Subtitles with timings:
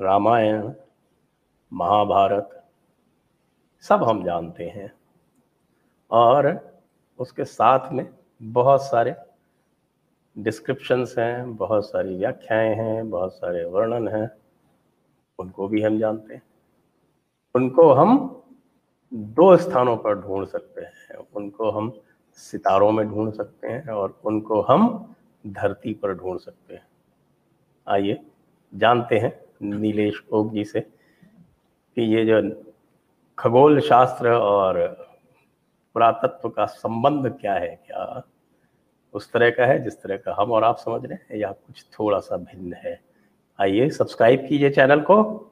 [0.00, 0.72] रामायण,
[1.72, 2.64] महाभारत,
[3.80, 4.92] सब हम जानते हैं।
[6.10, 6.72] और
[7.18, 9.14] उसके साथ में बहुत सारे
[10.38, 14.30] डिस्क्रिप्शंस हैं, बहुत सारी व्याख्याएँ हैं, बहुत सारे वर्णन हैं,
[15.38, 16.42] उनको भी हम जानते हैं।
[17.54, 18.42] उनको हम
[19.14, 22.00] दो स्थानों पर ढूंढ सकते हैं। उनको हम
[22.32, 25.14] सितारों में ढूंढ सकते हैं और उनको हम
[25.46, 26.86] धरती पर ढूंढ सकते हैं।
[27.88, 28.26] आइए,
[28.74, 30.80] जानते हैं। नीलेश ओक जी से
[31.96, 32.64] कि ये जो
[33.38, 34.86] खगोल शास्त्र और
[35.94, 37.82] पुरातत्व का संबंध क्या है?
[37.86, 38.22] क्या
[39.12, 41.84] उस तरह का है, जिस तरह का हम और आप समझ रहे हैं, या कुछ
[41.84, 43.00] थोड़ा सा भिन्न है?
[43.60, 45.50] आइए सब्सक्राइब कीजिए चैनल को।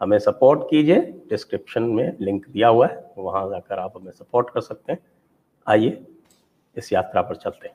[0.00, 4.60] हमें सपोर्ट कीजिए। डिस्क्रिप्शन में लिंक दिया हुआ है, वहाँ जाकर आप हमें सपोर्ट कर
[4.60, 4.98] सकते हैं।
[5.66, 6.06] आइए
[6.76, 7.74] इस यात्रा पर चलते हैं।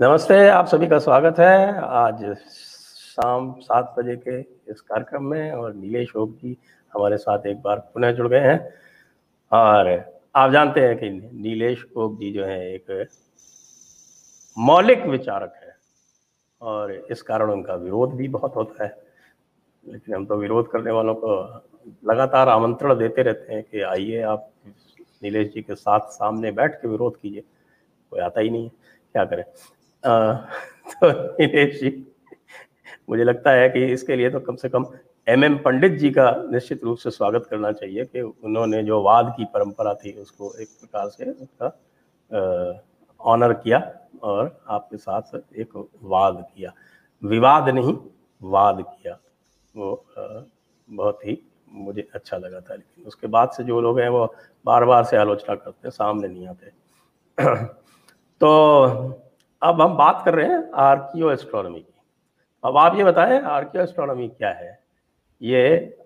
[0.00, 4.38] नमस्ते, आप सभी का स्वागत है। आज शाम सात बजे के
[4.72, 6.56] इस कार्यक्रम में और नीलेश ओक जी
[6.92, 8.72] हमारे साथ एक बार पुनः जुड़ गए हैं।
[9.52, 9.88] और
[10.34, 13.08] आप जानते हैं कि नीलेश ओक जी जो है, एक
[14.56, 15.76] मौलिक विचारक है
[16.60, 18.96] और इस कारण उनका विरोध भी बहुत होता है।
[19.86, 21.42] लेकिन हम तो विरोध करने वालों को
[22.12, 24.48] लगातार आमंत्रण देते रहते हैं कि आइए आप
[25.22, 27.44] नीलेश जी के साथ सामने बैठ के विरोध कीजिए,
[28.12, 28.70] कोई आता ही नहीं है।
[29.14, 29.44] क्या करें?
[30.04, 31.90] तो नीलेश जी,
[33.10, 34.84] मुझे लगता है कि इसके लिए तो कम से कम
[35.26, 39.34] एम एम पंडित जी का निश्चित रूप से स्वागत करना चाहिए कि उन्होंने जो वाद
[39.36, 42.84] की परंपरा थी उसको एक प्रकार से उसका
[43.20, 43.78] ऑनर किया
[44.22, 46.72] और आपके साथ एक वाद किया।
[47.22, 47.96] विवाद नहीं,
[48.42, 49.18] वाद किया।
[49.76, 51.38] वो बहुत ही
[51.72, 54.26] मुझे अच्छा लगा था, लेकिन उसके बाद से जो लोग हैं वो
[54.66, 56.70] बार बार से आलोचना करते हैं, सामने नहीं आते।
[58.40, 59.29] तो
[59.62, 62.00] अब हम बात कर रहे हैं आर्कियो एस्ट्रोनॉमी की।
[62.64, 64.78] अब आप ये बताएँ आर्कियो एस्ट्रोनॉमी क्या है?
[65.40, 65.96] ये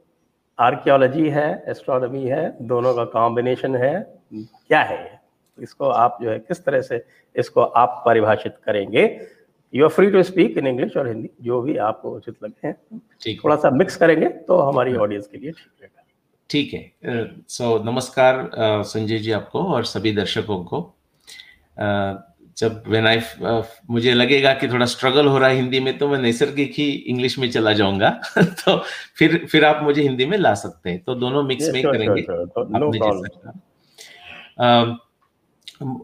[0.59, 3.95] आर्कियोलॉजी है एस्ट्रोनॉमी है दोनों का कॉम्बिनेशन है
[4.33, 5.21] क्या है
[5.59, 7.05] इसको आप जो है किस तरह से
[7.37, 9.05] इसको आप परिभाषित करेंगे?
[9.75, 13.37] You are free to speak in English और हिंदी जो भी आपको उचित लगे हैं।
[13.37, 16.03] थोड़ा सा मिक्स करेंगे तो हमारी ऑडियंस के लिए ठीक रहेगा।
[16.51, 20.81] ठीक है। सो so, नमस्कार संजय जी आपको और सभी दर्शकों को।
[22.59, 23.21] जब वेन आई
[23.91, 27.39] मुझे लगेगा कि थोड़ा स्ट्रगल हो रहा है हिंदी में तो मैं नैसर्गिक ही इंग्लिश
[27.39, 28.77] में चला जाऊँगा। तो
[29.17, 32.23] फिर फिर आप मुझे हिंदी में ला सकते हैं। तो दोनों मिक्स में करेंगे।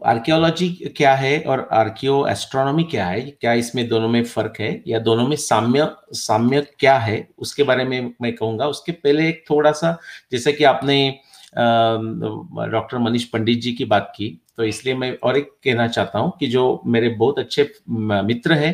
[0.05, 3.21] आर्कियोलॉजी क्या है और आर्कियो एस्ट्रोनॉमी क्या है?
[3.21, 7.27] क्या इसमें दोनों में फ़र्क है या दोनों में साम्य साम्य क्या है?
[7.37, 9.97] उसके बारे में मैं कहूँगा। उसके पहले एक थोड़ा सा
[10.31, 11.19] जैसे कि आपने
[11.53, 16.31] डॉक्टर मनीष पंडित जी की बात की तो इसलिए मैं और एक कहना चाहता हूँ
[16.39, 18.73] कि जो मेरे बहुत अच्छे मित्र हैं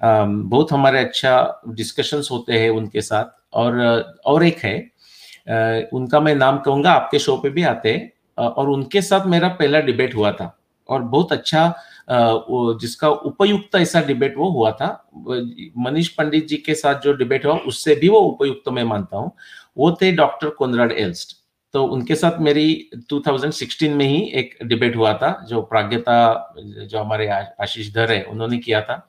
[0.00, 3.80] बहुत हमारे अच्छा डिस्कशंस होते हैं उनके साथ, और
[4.26, 9.02] और एक है उनका मैं नाम कहूँगा, आपके शो पे भी आते हैं और उनके
[9.02, 10.56] साथ मेरा पहला डिबेट हुआ था,
[10.88, 11.74] और बहुत अच्छा
[12.80, 14.88] जिसका उपयुक्त ऐसा डिबेट वो हुआ था
[15.78, 19.30] मनीष पंडित जी के साथ जो डिबेट हुआ, उससे भी वो उपयुक्त मैं मानता हूँ,
[19.76, 21.36] वो थे डॉक्टर कोनराड एल्स्ट।
[21.74, 27.28] तो उनके साथ मेरी 2016 में ही एक डिबेट हुआ था, जो प्राज्ञता, जो हमारे
[27.28, 29.08] आशीष धर है, उन्होंने किया था।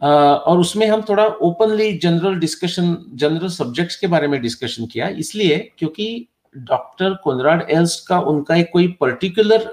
[0.00, 5.58] और उसमें हम थोड़ा openly general discussion general subjects के बारे में डिस्कशन किया, इसलिए
[5.78, 9.66] क्योंकि डॉक्टर कोनराड एल्स का उनका एक कोई पर्टिकुलर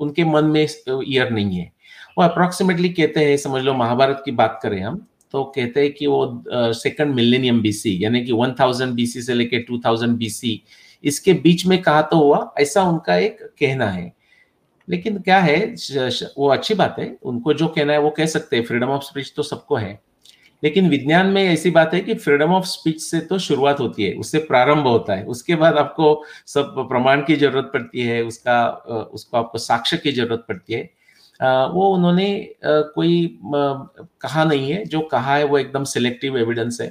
[0.00, 1.72] उनके मन में ईयर नहीं है।
[2.18, 6.06] वो अप्रोक्सीमेटली कहते हैं, समझ लो महाभारत की बात करें हम तो कहते हैं कि
[6.06, 10.62] वो सेकंड मिलेनियम बीसी यानी कि 1000 बीसी से लेके 2000 बीसी
[11.04, 14.12] इसके बीच में कहा तो हुआ, ऐसा उनका एक कहना है।
[14.88, 15.58] लेकिन क्या है
[16.38, 19.32] वो अच्छी बात है, उनको जो कहना है वो कह सकते हैं फ्रीडम ऑफ़ स्पीच
[19.36, 20.00] तो सबको है।
[20.62, 24.12] लेकिन विज्ञान में ऐसी बात है कि फ्रीडम ऑफ़ स्पीच से तो शुरुआत होती है,
[24.14, 28.68] उससे प्रारंभ होता है, उसके बाद आपको सब प्रमाण की ज़रूरत पड़ती है, उसका
[29.12, 30.82] उसको आपको साक्ष्य की ज़रूरत पड़ती है।
[31.70, 32.28] वो उन्होंने
[32.64, 36.90] कोई कहा नहीं है, जो कहा है वो एकदम सिलेक्टिव एविडेंस है।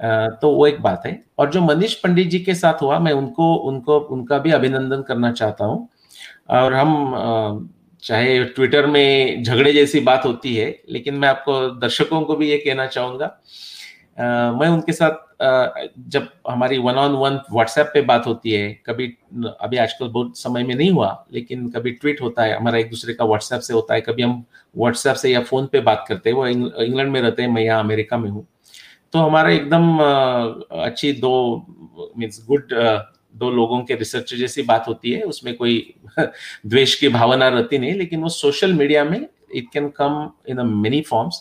[0.00, 3.54] तो वो एक बात है। और जो मनीष पंडित जी के साथ हुआ, मैं उनको
[3.54, 5.88] उनको, उनका भी अभिनंदन करना चाहता हूँ।
[6.50, 7.68] और हम
[8.02, 12.56] चाहे ट्विटर में झगड़े जैसी बात होती है, लेकिन मैं आपको, दर्शकों को भी ये
[12.58, 13.36] कहना चाहूँगा
[14.20, 15.10] मैं उनके साथ
[16.10, 19.06] जब हमारी वन ऑन वन व्हाट्सएप पे बात होती है, कभी,
[19.60, 23.14] अभी आजकल बहुत समय में नहीं हुआ, लेकिन कभी ट्वीट होता है, हमारा एक दूसरे
[23.14, 24.42] का व्हाट्सएप से होता है, कभी हम
[24.74, 27.82] व्हाट्सएप से या फ़ोन पे बात करते हैं, वो इंग्लैंड में रहते हैं, मैं यहाँ
[27.84, 28.46] अमेरिका में हूँ।
[29.14, 29.98] तो हमारा एकदम
[30.82, 31.32] अच्छी दो
[32.18, 32.72] मीन्स गुड
[33.34, 35.94] दो लोगों के रिसर्च जैसी बात होती है, उसमें कोई
[36.66, 40.62] द्वेष की भावना रहती नहीं, लेकिन वो सोशल मीडिया में it can come in a
[40.64, 41.40] many forms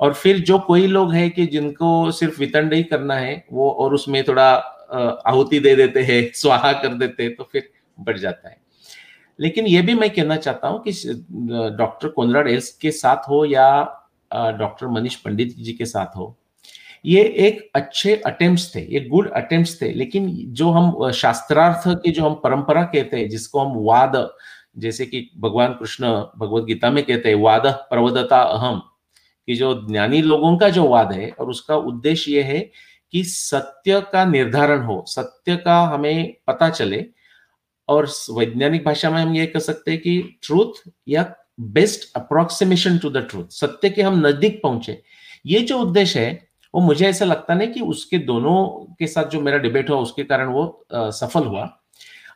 [0.00, 3.94] और फिर जो कोई लोग हैं कि जिनको सिर्फ़ वितंड ही करना है, वो और
[3.94, 4.50] उसमें थोड़ा
[5.26, 7.68] आहुति दे देते हैं, स्वाहा कर देते हैं तो फिर
[7.98, 8.56] बढ़ जाता है।
[9.38, 10.92] लेकिन ये भी मैं कहना चाहता हूँ कि
[11.78, 13.68] डॉक्टर कोनराड एल्स के साथ हो या
[14.58, 16.36] डॉक्टर मनीष पंडित जी के साथ हो
[17.04, 22.24] ये एक अच्छे अटेम्प्ट थे, ये गुड अटेम्प्ट थे, लेकिन जो हम शास्त्रार्थ की जो
[22.24, 24.30] हम परंपरा कहते हैं, जिसको हम वाद,
[24.78, 26.06] जैसे कि भगवान कृष्ण
[26.38, 28.82] भगवत गीता में कहते हैं, वाद प्रवदता अहम,
[29.48, 32.70] कि जो ज्ञानी लोगों का जो वाद है, और उसका उद्देश्य ये है
[33.12, 37.04] कि सत्य का निर्धारण हो, सत्य का हमें पता चले,
[37.88, 43.10] और वैज्ञानिक भाषा में हम ये कह सकते हैं कि ट्रूथ या best approximation to
[43.10, 45.02] the truth सत्य के हम नज़दीक पहुँचे।
[45.46, 46.45] ये जो उद्देश्य है
[46.76, 48.66] वो मुझे ऐसा लगता नहीं कि उसके दोनों
[48.98, 51.80] के साथ जो मेरा डिबेट हुआ उसके कारण वो आ, सफल हुआ।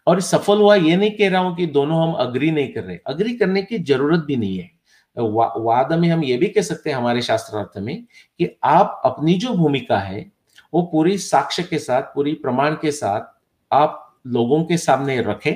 [0.07, 2.99] और सफल हुआ ये नहीं कह रहा हूँ कि दोनों हम अग्री नहीं कर रहे।
[3.07, 4.71] अग्री करने की ज़रूरत भी नहीं है।
[5.17, 8.07] वा, वाद में हम ये भी कह सकते हैं हमारे शास्त्रार्थ में
[8.39, 10.33] कि आप अपनी जो भूमिका है
[10.75, 13.21] वो पूरी साक्ष्य के साथ पूरी प्रमाण के साथ
[13.73, 15.55] आप लोगों के सामने रखें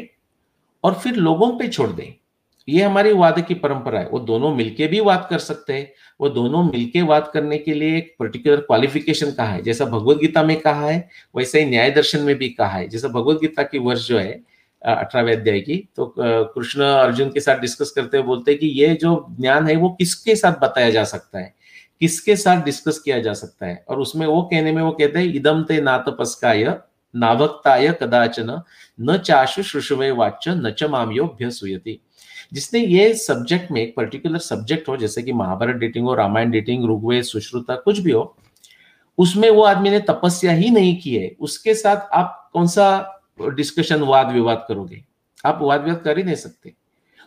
[0.85, 2.24] और फिर लोगों पे छोड़ दें।
[2.69, 6.29] ये हमारी वाद की परंपरा है। वो दोनों मिलके भी वाद कर सकते हैं। वो
[6.31, 10.57] दोनों मिलके वाद करने के लिए एक पर्टिकुलर क्वालिफिकेशन कहा है। जैसा भगवत गीता में
[10.61, 14.07] कहा है, वैसे ही न्याय दर्शन में भी कहा है। जैसा भगवत गीता की वर्ष
[14.09, 14.41] जो है
[14.83, 18.95] अठारहवें अध्याय की तो कृष्ण अर्जुन के साथ डिस्कस करते हुए बोलते हैं कि ये
[18.95, 21.55] जो ज्ञान है, वो किसके साथ बताया जा सकता है?
[22.01, 23.85] किसके साथ डिस्कस किया जा सकता है?
[23.89, 26.65] और उसमें वो कहने में वो कहते हैं इदम ते ना तपस्काय
[27.15, 28.61] नाभक्ताय कदाचन,
[29.01, 32.01] न चाशु शुशुवे वाच्य, न च मामयोभ्य सुयति
[32.55, 36.85] जिसने ये सब्जेक्ट में एक पर्टिकुलर सब्जेक्ट हो, जैसे कि महाभारत डेटिंग हो, रामायण डेटिंग
[36.85, 38.37] ऋग्वेद, सुश्रुता, कुछ भी हो,
[39.19, 42.87] उसमें वो आदमी ने तपस्या ही नहीं की है। उसके साथ आप कौन सा
[43.43, 45.05] डिस्कशन वाद विवाद करोगे?
[45.47, 46.73] आप वाद विवाद कर ही नहीं सकते।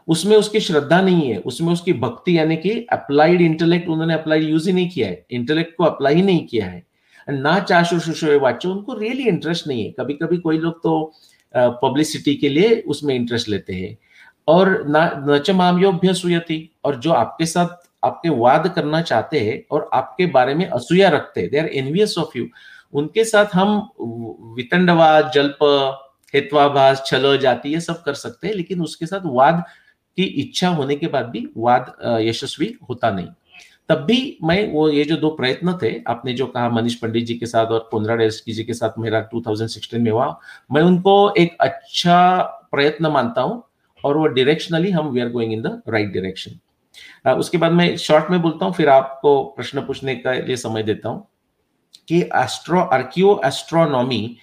[0.08, 4.68] उसमें उसकी श्रद्धा नहीं है। उसमें उसकी भक्ति, यानी कि अप्लाइड इंटेलेक्ट उन्होंने अप्लाइड यूज़
[4.68, 6.86] ही नहीं किया है। इंटेलेक्ट को अप्लाई ही नहीं किया है।
[7.30, 11.14] ना चाशु शुशो वाच्य, उनको रियली इंटरेस्ट नहीं है। कभी कभी कोई लोग तो
[11.56, 13.98] पब्लिसिटी के लिए उसमें इंटरेस्ट लेते हैं।
[14.48, 17.68] और नच मामयोभ्य सुयति और जो आपके साथ,
[18.04, 22.18] आपके वाद करना चाहते हैं और आपके बारे में असूया रखते हैं they are envious
[22.18, 22.48] of you
[22.94, 23.78] उनके साथ हम
[24.58, 25.58] वितंडवाद, जल्प,
[26.34, 29.64] हेत्वाभास, छल, जाति, ये सब कर सकते हैं, लेकिन उसके साथ वाद
[30.18, 31.92] की इच्छा होने के बाद भी वाद
[32.22, 33.28] यशस्वी होता नहीं।
[33.90, 37.34] तब भी मैं वो, ये जो दो प्रयत्न थे, आपने जो कहा मनीष पंडित जी
[37.36, 40.40] के साथ और पुनरा एसकी जी के साथ मेरा 2016 में हुआ,
[40.72, 42.42] मैं उनको एक अच्छा
[42.72, 43.64] प्रयत्न मानता हूँ
[44.08, 46.60] और वो डायरेक्शनली हम we are going in the right direction
[47.32, 51.10] उसके बाद मैं शॉर्ट में बोलता हूँ, फिर आपको प्रश्न पूछने का लिए समय देता
[51.10, 51.28] हूँ
[52.08, 54.38] कि एस्ट्रो आर्कियो एस्ट्रोनॉमी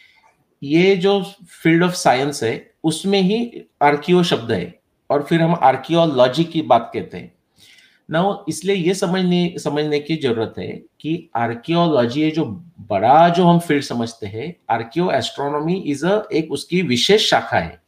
[0.63, 1.21] ये जो
[1.63, 4.75] फ़ील्ड ऑफ़ साइंस है, उसमें ही आर्कियो शब्द है
[5.11, 7.33] और फिर हम आर्कियोलॉजी की बात कहते हैं।
[8.09, 10.67] ना इसलिए ये समझने समझने की ज़रूरत है
[11.01, 12.45] कि आर्कियोलॉजी जो
[12.91, 17.83] बड़ा जो हम फ़ील्ड समझते हैं आर्कियो एस्ट्रोनॉमी इज़ अ एक उसकी विशेष शाखा है।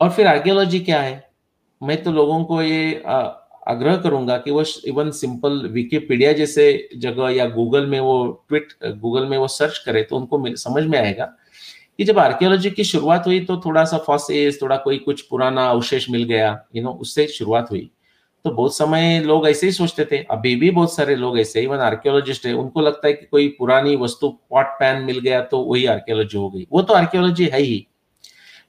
[0.00, 1.28] और फिर आर्कियोलॉजी क्या है?
[1.82, 3.02] मैं तो लोगों को ये
[3.68, 9.26] आग्रह करूँगा कि वो इवन सिंपल विकीपीडिया जैसे जगह या गूगल में वो ट्विट गूगल
[9.26, 11.24] में वो सर्च करे तो उनको समझ में आएगा
[11.98, 16.10] कि जब आर्कियोलॉजी की शुरुआत हुई तो थोड़ा सा फॉसिल्स थोड़ा कोई कुछ पुराना अवशेष
[16.10, 17.90] मिल गया यू नो उससे शुरुआत हुई।
[18.44, 21.78] तो बहुत समय लोग ऐसे ही सोचते थे, अभी भी बहुत सारे लोग ऐसे इवन
[21.78, 25.84] आर्कियोलॉजिस्ट है, उनको लगता है कि कोई पुरानी वस्तु पॉट पैन मिल गया तो वही
[25.86, 27.86] आर्कियोलॉजी हो गई। वो तो आर्कियोलॉजी है ही।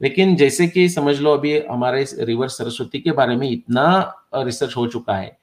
[0.02, 4.88] लेकिन जैसे कि समझ लो अभी हमारे रिवर सरस्वती के बारे में इतना रिसर्च हो
[4.88, 5.38] चुका है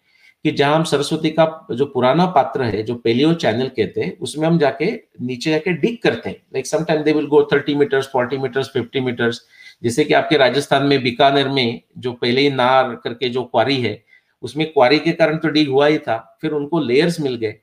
[0.44, 4.46] कि जहाँ हम सरस्वती का जो पुराना पात्र है, जो पेलियो चैनल कहते हैं उसमें
[4.48, 8.38] हम जाके, नीचे जाके डिग करते हैं। Like sometime they will go thirty metres forty
[8.38, 9.40] metres fifty metres
[9.82, 14.02] जैसे कि आपके राजस्थान में बीकानेर में जो पहले नार करके जो क्वारी है,
[14.42, 17.54] उसमें क्वारी के कारण तो डिग हुआ ही था, फिर उनको लेयर्स मिल गए।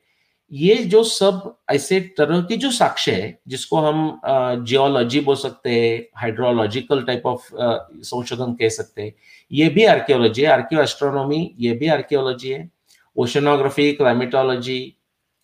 [0.51, 4.21] ये जो सब ऐसे तरह की जो साक्ष्य है, जिसको हम
[4.65, 9.13] जियोलॉजी बोल सकते हैं हाइड्रोलॉजिकल टाइप ऑफ़ संशोधन कह सकते हैं,
[9.51, 12.69] ये भी आर्कियोलॉजी है आर्कियो एस्ट्रोनॉमी ये भी आर्कियोलॉजी है
[13.15, 14.79] ओशनोग्राफी क्लाइमेटोलॉजी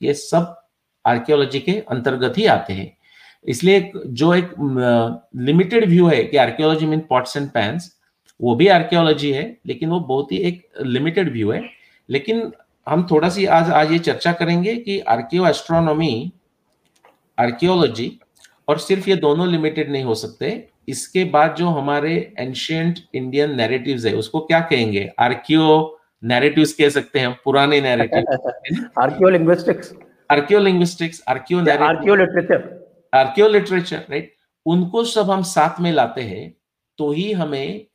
[0.01, 0.55] ये सब
[1.05, 2.91] आर्कियोलॉजी के अंतर्गत ही आते हैं।
[3.45, 4.53] इसलिए जो एक
[5.37, 7.91] लिमिटेड व्यू है कि archaeology mean pots and pans
[8.39, 11.61] वो भी आर्कियोलॉजी है, लेकिन वो बहुत ही एक लिमिटेड व्यू है।
[12.09, 12.51] लेकिन
[12.87, 16.31] हम थोड़ा सी आज आज ये चर्चा करेंगे कि आर्कियो एस्ट्रोनॉमी
[17.37, 18.11] आर्कियोलॉजी
[18.67, 20.49] और सिर्फ़ ये दोनों लिमिटेड नहीं हो सकते।
[20.89, 25.09] इसके बाद जो हमारे एंशियंट इंडियन नैरेटिव्स है उसको क्या कहेंगे?
[25.19, 28.23] आर्कियो नैरेटिव्स कह सकते हैं पुराने narrative
[29.01, 29.93] archaeo linguistics
[30.31, 32.67] archaeo linguistics archaeo archaeo literature
[33.13, 34.33] archaeo literature right
[34.65, 36.53] उनको सब हम साथ में लाते हैं
[36.99, 37.85] तो ही हमें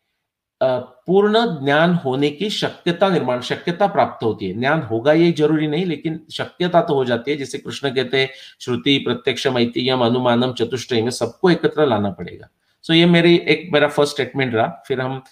[0.61, 5.87] पूर्ण ज्ञान होने की शक्यता निर्माण, शक्यता प्राप्त होती है। ज्ञान होगा ये ज़रूरी नहीं,
[5.87, 8.29] लेकिन शक्यता तो हो जाती है। जैसे कृष्ण कहते हैं,
[8.61, 12.49] श्रुति, प्रत्यक्ष मैतियम अनुमानम चतुष्टय में सबको एकत्र लाना पड़ेगा।
[12.83, 15.23] सो ये मेरी एक, मेरा फ़र्स्ट स्टेटमेंट रहा। फिर हम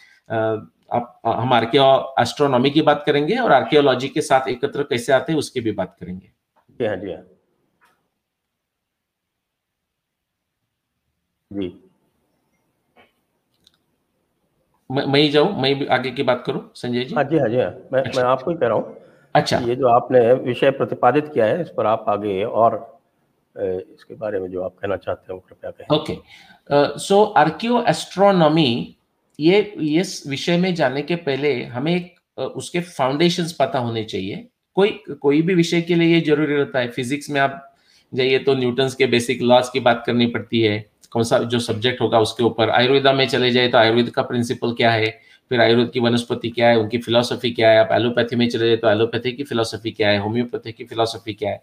[0.92, 5.38] आप, हम आर्कियो एस्ट्रोनॉमी की बात करेंगे और आर्कियोलॉजी के साथ एकत्र कैसे आते हैं,
[5.38, 6.32] उसकी भी बात करेंगे।
[6.70, 7.22] जी हाँ जी हाँ।
[11.50, 11.83] जी।
[14.90, 17.14] मैं मैं ही जाऊँ मैं भी आगे की बात करूँ संजय जी?
[17.14, 18.96] हाँ जी हाँ जी हाँ। मैं अच्छा। मैं आपको ही कह रहा हूँ।
[19.34, 22.76] अच्छा। ये जो आपने विषय प्रतिपादित किया है इस पर आप आगे और
[23.54, 28.96] इसके बारे में जो आप कहना चाहते हैं कृपया कहें। ओके। सो आर्कियो एस्ट्रोनॉमी
[29.38, 29.60] ये
[30.00, 35.42] इस विषय में जाने के पहले हमें एक उसके फाउंडेशंस पता होने चाहिए। कोई कोई
[35.42, 37.60] भी विषय के लिए ये ज़रूरी रहता है। फिजिक्स में आप
[38.12, 42.00] जाइए तो न्यूटन्स के बेसिक लॉज की बात करनी पड़ती है। कौन सा जो सब्जेक्ट
[42.00, 45.06] होगा उसके ऊपर। आयुर्वेदा में चले जाए तो आयुर्वेद का प्रिंसिपल क्या है?
[45.50, 46.78] फिर आयुर्वेद की वनस्पति क्या है?
[46.78, 47.78] उनकी फिलोसफी क्या है?
[47.78, 50.18] आप एलोपैथी में चले जाए तो एलोपैथी की फिलोसफी क्या है?
[50.18, 51.62] होम्योपैथी की फिलोसफी क्या है?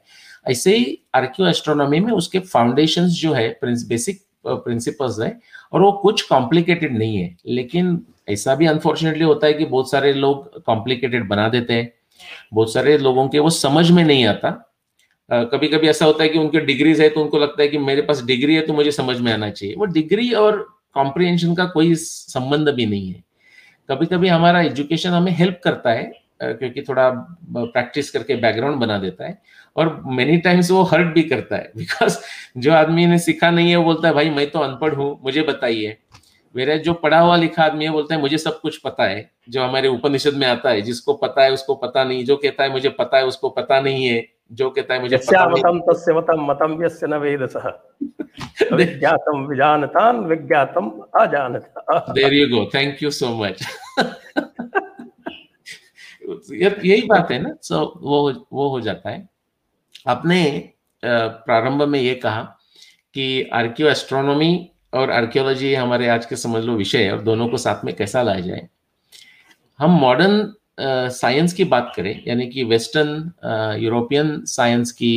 [0.50, 5.40] ऐसे ही आर्क्यो एस्ट्रोनॉमी में उसके फाउंडेशन जो है बेसिक प्रिंसिपल्स है
[5.74, 10.14] और वो कुछ कॉम्प्लिकेटेड नहीं है। लेकिन ऐसा भी अनफॉर्चुनेटली होता है कि बहुत सारे
[10.14, 11.92] लोग कॉम्प्लिकेटेड बना देते हैं।
[12.54, 14.71] बहुत सारे लोगों के वो समझ में नहीं आता।
[15.34, 18.02] कभी कभी ऐसा होता है कि उनके डिग्रीज है तो उनको लगता है कि मेरे
[18.02, 21.96] पास डिग्री है तो मुझे समझ में आना चाहिए। वो डिग्री और कॉम्प्रिहेंशन का कोई
[21.96, 23.24] संबंध भी नहीं है।
[23.90, 26.12] कभी कभी हमारा एजुकेशन हमें हेल्प करता है
[26.44, 27.10] क्योंकि थोड़ा
[27.58, 29.42] प्रैक्टिस करके बैकग्राउंड बना देता है
[29.76, 32.18] और मेनी टाइम्स वो हर्ट भी करता है। बिकॉज़
[32.58, 35.42] जो आदमी ने सीखा नहीं है वो बोलता है, भाई, मैं तो अनपढ़ हूँ, मुझे
[35.42, 35.98] बताइए।
[36.56, 39.64] मेरा जो पढ़ा हुआ लिखा आदमी है बोलता है, मुझे सब कुछ पता है, जो
[39.64, 42.90] हमारे उपनिषद में आता है, जिसको पता है उसको पता नहीं, जो कहता है मुझे
[42.90, 46.84] पता है उसको पता नहीं है। जो कहता है मुझे पता मतम तस्य मतम मतम
[46.86, 47.68] यस्य न वेदसः
[48.76, 50.90] विज्ञातम विजानतान विज्ञातम
[51.20, 53.64] अजानता। There you go thank you so much
[56.52, 57.54] यही बात है ना?
[57.62, 59.28] सो so, वो वो हो जाता है।
[60.08, 60.72] आपने
[61.04, 62.42] प्रारंभ में ये कहा
[63.16, 67.58] कि आर्कियो एस्ट्रोनॉमी और आर्कियोलॉजी हमारे आज के समझ लो विषय है और दोनों को
[67.58, 68.68] साथ में कैसा लाया जाए।
[69.80, 75.14] हम मॉडर्न साइंस की बात करें, यानी कि वेस्टर्न यूरोपियन साइंस की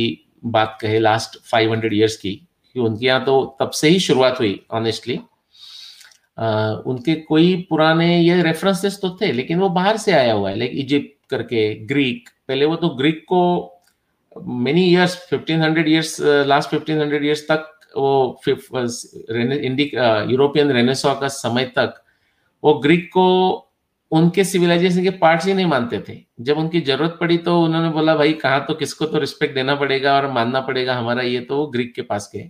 [0.47, 2.33] बात कहे लास्ट 500 इयर्स की,
[2.75, 5.19] कि उनके यहाँ तो तब से ही शुरुआत हुई ऑनेस्टली
[6.87, 10.71] उनके कोई पुराने ये रेफरेंसेस तो थे, लेकिन वो बाहर से आया हुआ है लाइक
[10.75, 13.41] इजिप्ट करके ग्रीक पहले वो तो ग्रीक को
[14.35, 18.41] many years 1500 years last 1500 years तक वो
[20.31, 21.93] यूरोपियन रेनेसो का समय तक
[22.63, 23.27] वो ग्रीक को
[24.11, 28.15] उनके सिविलाइजेशन के पार्ट्स ही नहीं मानते थे। जब उनकी ज़रूरत पड़ी तो उन्होंने बोला,
[28.15, 31.93] भाई, कहा तो किसको तो रिस्पेक्ट देना पड़ेगा और मानना पड़ेगा हमारा ये तो ग्रीक
[31.95, 32.49] के पास गए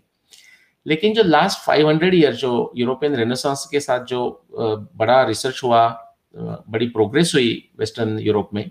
[0.86, 5.88] लेकिन जो लास्ट 500 हंड्रेड ईयर जो यूरोपियन रेनेसांस के साथ जो बड़ा रिसर्च हुआ
[6.36, 8.70] बड़ी प्रोग्रेस हुई वेस्टर्न यूरोप में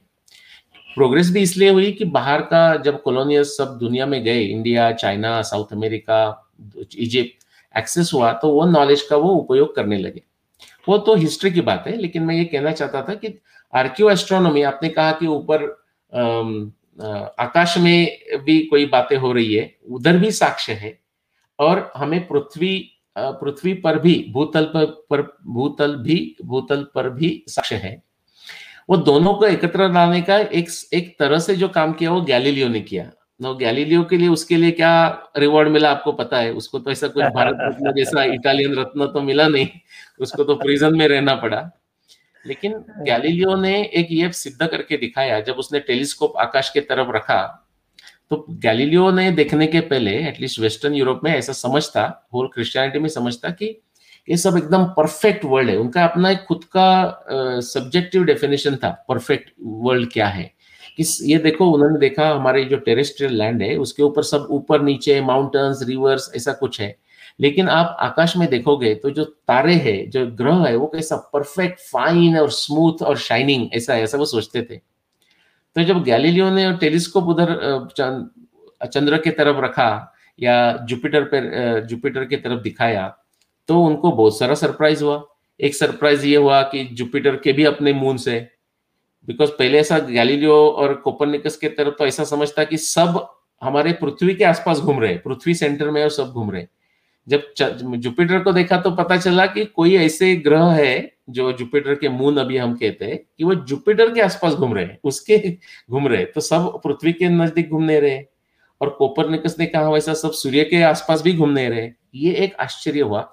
[0.94, 5.40] प्रोग्रेस भी इसलिए हुई कि बाहर का जब कॉलोनियल सब दुनिया में गए India China
[5.42, 6.20] South America
[6.98, 10.22] Egypt access हुआ तो वो नॉलेज का वो उपयोग करने लगे।
[10.88, 13.38] वो तो हिस्ट्री की बात है लेकिन मैं ये कहना चाहता था कि
[13.74, 15.64] आर्क्यो एस्ट्रोनॉमी आपने कहा कि ऊपर
[17.40, 20.98] आकाश में भी कोई बातें हो रही है उधर भी साक्ष्य है
[21.58, 27.76] और हमें पृथ्वी पृथ्वी पर भी भूतल पर, पर भूतल भी भूतल पर भी साक्ष्य
[27.76, 28.02] है।
[28.90, 32.68] वो दोनों को एकत्र लाने का एक एक तरह से जो काम किया वो गैलीलियो
[32.68, 33.10] ने किया।
[33.42, 36.52] गैलीलियो के लिए उसके लिए क्या रिवॉर्ड मिला आपको पता है?
[36.52, 39.68] उसको तो ऐसा कुछ भारत रत्न जैसा इटालियन रत्न तो मिला नहीं।
[40.20, 41.70] उसको तो प्रिजन में रहना पड़ा।
[42.46, 47.60] लेकिन गैलीलियो ने एक ये सिद्ध करके दिखाया जब उसने टेलीस्कोप आकाश के तरफ़ रखा
[48.30, 53.08] तो गैलीलियो ने देखने के पहले एटलीस्ट वेस्टर्न यूरोप में ऐसा समझता होल क्रिश्चियनिटी में
[53.08, 53.82] समझता कि
[54.28, 57.24] ये सब एकदम परफेक्ट वर्ल्ड है। उनका अपना एक खुद का
[57.60, 60.53] सब्जेक्टिव uh, डेफिनेशन था परफेक्ट वर्ल्ड क्या है?
[60.98, 65.20] किस, ये देखो, उन्होंने देखा, हमारे जो टेरेस्ट्रियल लैंड है, उसके ऊपर सब ऊपर नीचे
[65.22, 66.96] माउंटेन्स रिवर्स ऐसा कुछ है।
[67.40, 71.80] लेकिन आप आकाश में देखोगे तो जो तारे हैं, जो ग्रह है, वो कैसा परफेक्ट
[71.82, 74.76] फाइन और स्मूथ और शाइनिंग ऐसा ऐसा वो सोचते थे।
[75.76, 77.88] तो जब गैलीलियो ने टेलीस्कोप उधर
[78.84, 83.06] चंद्र के तरफ़ रखा, या जुपिटर पर जुपिटर की तरफ़ दिखाया
[83.68, 85.22] तो उनको बहुत सारा सरप्राइज़ हुआ।
[85.60, 88.38] एक सरप्राइज़ ये हुआ कि जुपिटर के भी अपने मून से
[89.26, 93.26] बिकॉज़ पहले ऐसा गैलीलियो और कोपरनिकस के तरफ़ तो ऐसा समझता कि सब
[93.62, 96.66] हमारे पृथ्वी के आसपास घूम रहे पृथ्वी सेंटर में और सब घूम रहे
[97.28, 97.42] जब
[97.96, 102.36] जुपिटर को देखा तो पता चला कि कोई ऐसे ग्रह है जो जुपिटर के मून
[102.36, 105.38] अभी हम कहते हैं कि वो जुपिटर के आसपास घूम रहे हैं, उसके
[105.90, 108.24] घूम रहे तो सब पृथ्वी के नज़दीक घूमने रहे।
[108.80, 113.00] और कोपरनिकस ने कहा वैसा सब सूर्य के आसपास भी घूमने रहे। ये एक आश्चर्य
[113.00, 113.28] हुआ।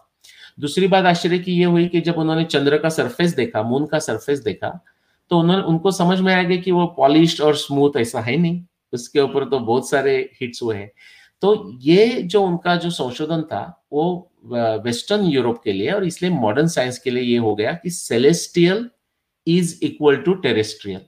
[0.60, 4.00] दूसरी बात आश्चर्य की ये हुई कि जब उन्होंने चंद्र का सरफेस देखा मून का
[4.00, 4.84] सरफेस देखा
[5.32, 8.64] तो उन्होंने उनको समझ में आ गया कि वो पॉलिश और स्मूथ ऐसा है नहीं।
[8.94, 10.92] उसके ऊपर तो बहुत सारे हिट्स हुए हैं।
[11.42, 13.62] तो ये जो उनका जो संशोधन था
[13.94, 14.04] वो
[14.86, 18.90] वेस्टर्न यूरोप के लिए और इसलिए मॉडर्न साइंस के लिए ये हो गया कि celestial
[19.48, 21.02] is equal to terrestrial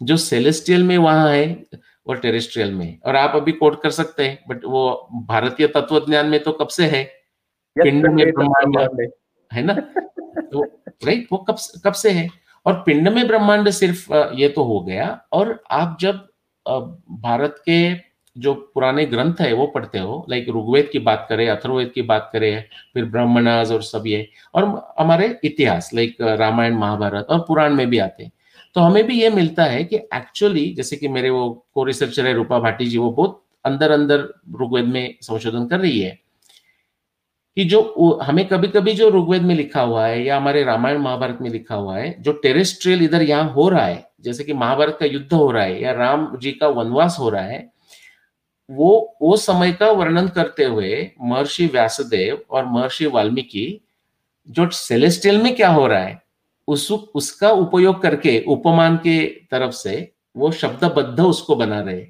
[0.00, 1.64] जो सेलेस्टियल में वहाँ है
[2.06, 4.84] और टेरेस्ट्रियल में और आप अभी कोट कर सकते हैं बट वो
[5.28, 7.04] भारतीय तत्व ज्ञान में तो कब से है?
[7.76, 9.08] पिंड में ब्रह्मांड
[9.50, 9.74] है ना?
[9.74, 10.62] तो
[11.04, 12.28] राइट वो कब कब से है?
[12.66, 16.28] और पिंड में ब्रह्मांड सिर्फ़ ये तो हो गया। और आप जब
[17.22, 21.90] भारत के जो पुराने ग्रंथ है, वो पढ़ते हो लाइक ऋग्वेद की बात करें अथर्वेद
[21.94, 22.64] की बात करें,
[22.94, 24.64] फिर ब्रह्मणाज और सब ये, और
[24.98, 28.32] हमारे इतिहास लाइक रामायण, महाभारत और पुराण में भी आते हैं।
[28.76, 32.32] तो हमें भी ये मिलता है कि एक्चुअली जैसे कि मेरे वो को रिसर्चर है
[32.34, 34.20] रूपा भाटी जी, वो बहुत अंदर अंदर
[34.62, 36.18] ऋग्वेद में संशोधन कर रही है।
[37.56, 41.38] कि जो हमें कभी कभी जो ऋग्वेद में लिखा हुआ है या हमारे रामायण महाभारत
[41.42, 45.06] में लिखा हुआ है, जो टेरेस्ट्रियल इधर यहाँ हो रहा है, जैसे कि महाभारत का
[45.06, 47.70] युद्ध हो रहा है या राम जी का वनवास हो रहा है,
[48.68, 53.80] वो वो समय का वर्णन करते हुए महर्षि व्यासदेव और महर्षि वाल्मीकि
[54.48, 56.20] जो सेलेस्टियल में क्या हो रहा है,
[56.68, 62.06] उस, उसका उपयोग करके, उपमान के तरफ़ से वो शब्दबद्ध उसको बना रहे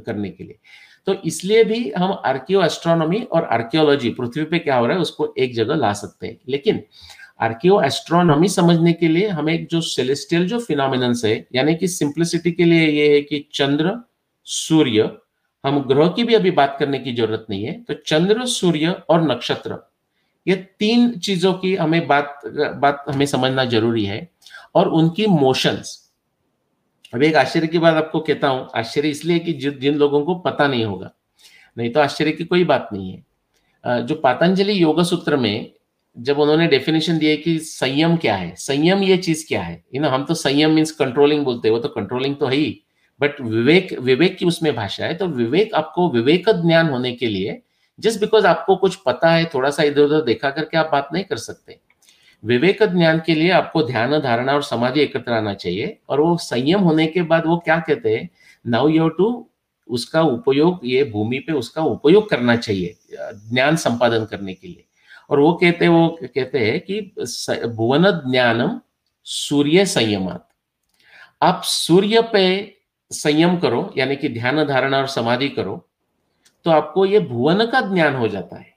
[0.00, 0.58] करने के लिए।
[1.06, 5.34] तो इसलिए भी हम आर्कियो एस्ट्रोनॉमी और आर्कियोलॉजी पृथ्वी पे क्या हो रहा है, उसको
[5.38, 6.82] एक जगह ला सकते हैं। लेकिन
[7.40, 12.52] आर्कियो एस्ट्रोनॉमी समझने के लिए हमें एक जो सेलेस्टियल जो फिनोमिनन्स है, यानी कि सिंप्लिसिटी
[12.52, 13.96] के लिए ये है कि चंद्र,
[14.46, 15.10] सूर्य,
[15.64, 19.22] हम ग्रह की भी अभी बात करने की ज़रूरत नहीं है तो चंद्र, सूर्य और
[19.22, 19.78] नक्षत्र,
[20.46, 22.40] ये तीन चीज़ों की हमें बात
[22.76, 24.28] बात हमें समझना ज़रूरी है।
[24.74, 26.07] और उनकी मोशंस
[27.12, 30.66] अब एक आश्चर्य की बात आपको कहता हूँ, आश्चर्य इसलिए कि जिन लोगों को पता
[30.68, 31.10] नहीं होगा,
[31.76, 35.70] नहीं तो आश्चर्य की कोई बात नहीं है। जो पातंजलि योग सूत्र में
[36.16, 40.08] जब उन्होंने डेफिनेशन दिया कि संयम क्या है, संयम ये चीज़ क्या है यू नो
[40.08, 42.80] हम तो संयम मीन्स कंट्रोलिंग बोलते हैं, वो तो कंट्रोलिंग तो है ही
[43.20, 47.60] बट विवेक विवेक की उसमें भाषा है तो विवेक आपको, विवेक ज्ञान होने के लिए
[47.98, 51.24] जस्ट बिकॉज़ आपको कुछ पता है, थोड़ा सा इधर उधर देखा करके आप बात नहीं
[51.24, 51.78] कर सकते।
[52.42, 56.80] विवेक ज्ञान के लिए आपको ध्यान, धारणा और समाधि एकत्र आना चाहिए। और वो संयम
[56.80, 58.28] होने के बाद वो क्या कहते हैं?
[58.66, 59.46] नाउ यू टू
[59.88, 64.84] उसका उपयोग, ये भूमि पे उसका उपयोग करना चाहिए, ज्ञान संपादन करने के लिए।
[65.30, 67.00] और वो कहते वो कहते हैं कि
[67.66, 68.80] भुवन ज्ञानम
[69.26, 70.48] सूर्य संयमात।
[71.42, 72.74] आप सूर्य पे
[73.10, 75.84] संयम करो, यानी कि ध्यान, धारणा और समाधि करो
[76.66, 78.74] तो आपको ये भुवन का ज्ञान हो जाता है।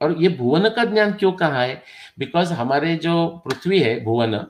[0.00, 1.82] और ये भुवन का ज्ञान क्यों कहा है?
[2.18, 4.44] बिकॉज़ हमारे जो पृथ्वी है भुवन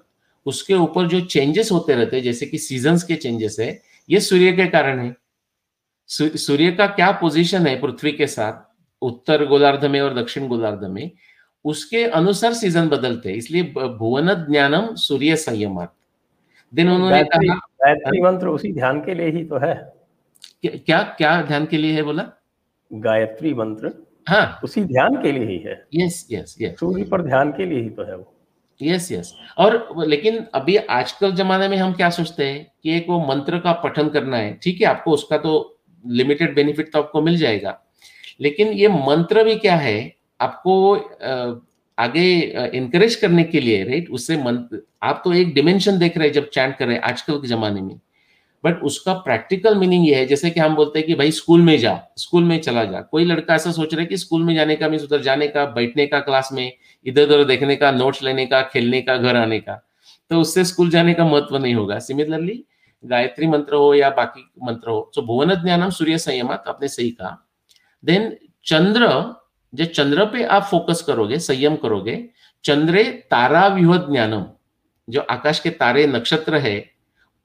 [0.46, 4.52] उसके ऊपर जो चेंजेस होते रहते हैं जैसे कि सीजन्स के चेंजेस है ये सूर्य
[4.52, 5.14] के कारण है।
[6.10, 8.52] सूर्य का क्या पोजीशन है पृथ्वी के साथ?
[9.02, 11.10] उत्तर गोलार्ध में और दक्षिण गोलार्ध में।
[11.64, 13.62] उसके अनुसार सीज़न बदलते हैं इसलिए
[13.98, 15.94] भुवन ज्ञानम सूर्य संयमात।
[16.72, 19.74] दिन उन्होंने गायत्री मंत्र उसी ध्यान के लिए ही तो है।
[20.64, 22.22] क्या क्या ध्यान के लिए है बोला?
[22.90, 23.92] गायत्री मंत्र।
[24.26, 27.80] हाँ। उसी ध्यान के लिए ही है। यस यस यस सूर्य पर ध्यान के लिए
[27.80, 28.33] ही तो है वो।
[28.80, 33.18] यस यस और लेकिन अभी आजकल जमाने में हम क्या सोचते हैं कि एक वो
[33.26, 35.52] मंत्र का पठन करना है ठीक है आपको उसका तो
[36.04, 37.78] लिमिटेड बेनिफिट तो आपको मिल जाएगा।
[38.40, 40.94] लेकिन ये मंत्र भी क्या है आपको
[41.98, 42.30] आगे
[42.74, 46.48] इनकरेज करने के लिए राइट उससे मंत्र आप तो एक डिमेंशन देख रहे हैं जब
[46.48, 47.98] चैंट कर रहे हैं आजकल के जमाने में।
[48.64, 51.78] बट उसका प्रैक्टिकल मीनिंग ये है, जैसे कि हम बोलते हैं कि भाई स्कूल में
[51.78, 54.76] जा स्कूल में चला जा। कोई लड़का ऐसा सोच रहा है कि स्कूल में जाने
[54.76, 56.72] का मीन उधर जाने का, बैठने का क्लास में
[57.06, 59.82] इधर उधर देखने का नोट्स लेने का, खेलने का, घर आने का।
[60.30, 62.64] तो उससे स्कूल जाने का महत्व नहीं होगा। सिमिलरली
[63.04, 67.36] गायत्री मंत्र हो या बाकी मंत्र हो तो भुवन ज्ञानम सूर्य संयमात आपने सही कहा।
[68.04, 69.08] देन चंद्र
[69.72, 72.24] जो चंद्र पे आप फोकस करोगे, संयम करोगे,
[72.64, 74.44] चंद्रे तारा व्यूह ज्ञानम,
[75.08, 76.78] जो आकाश के तारे नक्षत्र है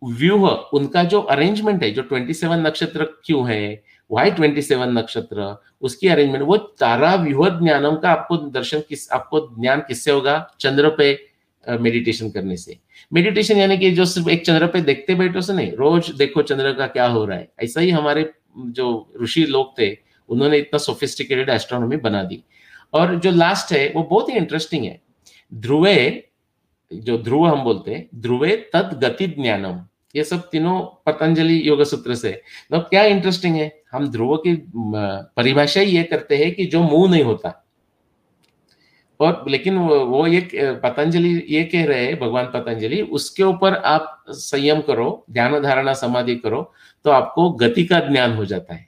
[0.05, 6.43] व्यूह, उनका जो अरेंजमेंट है, जो 27 नक्षत्र क्यों है वाई 27 नक्षत्र, उसकी अरेंजमेंट
[6.43, 10.55] वो तारा व्यूह ज्ञानम का आपको दर्शन किस, आपको ज्ञान किससे होगा?
[10.59, 11.27] चंद्र पे
[11.69, 12.77] मेडिटेशन करने से।
[13.13, 16.73] मेडिटेशन यानी कि जो सिर्फ़ एक चंद्र पे देखते बैठो से नहीं, रोज देखो चंद्र
[16.73, 19.97] का क्या हो रहा है। ऐसा ही हमारे, जो ऋषि लोग थे,
[20.29, 22.43] उन्होंने इतना सोफिस्टिकेटेड एस्ट्रोनॉमी बना दी।
[22.93, 25.01] और जो लास्ट है, वो बहुत ही इंटरेस्टिंग है।
[25.53, 26.29] ध्रुवे,
[26.93, 32.15] जो ध्रुव हम बोलते हैं, ध्रुवे तद गति ज्ञानम। ये सब तीनों पतंजलि योग सूत्र
[32.15, 32.31] से।
[32.71, 33.71] तो क्या इंटरेस्टिंग है?
[33.91, 37.61] हम ध्रुव की परिभाषा ये करते हैं कि जो मुँह नहीं होता।
[39.19, 40.47] और लेकिन वो, ये
[40.83, 46.35] पतंजलि ये कह रहे हैं भगवान पतंजलि उसके ऊपर आप संयम करो ध्यान धारणा समाधि
[46.35, 46.61] करो
[47.05, 48.87] तो आपको गति का ज्ञान हो जाता है।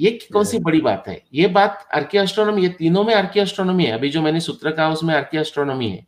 [0.00, 1.22] ये कौन सी बड़ी बात है?
[1.34, 4.88] ये बात आर्की एस्ट्रोनॉमी ये तीनों में आर्की एस्ट्रोनॉमी है। अभी जो मैंने सूत्र कहा
[4.88, 6.06] उसमें आर्की एस्ट्रोनॉमी है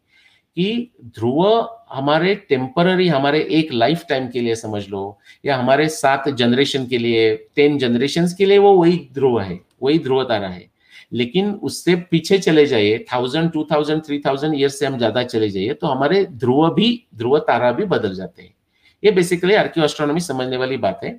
[0.56, 1.44] कि ध्रुव
[1.90, 6.98] हमारे टेम्पररी हमारे एक लाइफ टाइम के लिए समझ लो या हमारे सात जनरेशन के
[6.98, 10.66] लिए टेन जनरेशन के लिए वो वही ध्रुव है वही ध्रुव तारा है।
[11.12, 15.48] लेकिन उससे पीछे चले जाइए thousand two thousand three thousand year से हम ज़्यादा चले
[15.50, 18.54] जाइए तो हमारे ध्रुव भी ध्रुव तारा भी बदल जाते हैं।
[19.02, 21.18] ये बेसिकली आर्कियो एस्ट्रोनॉमी समझने वाली बात है।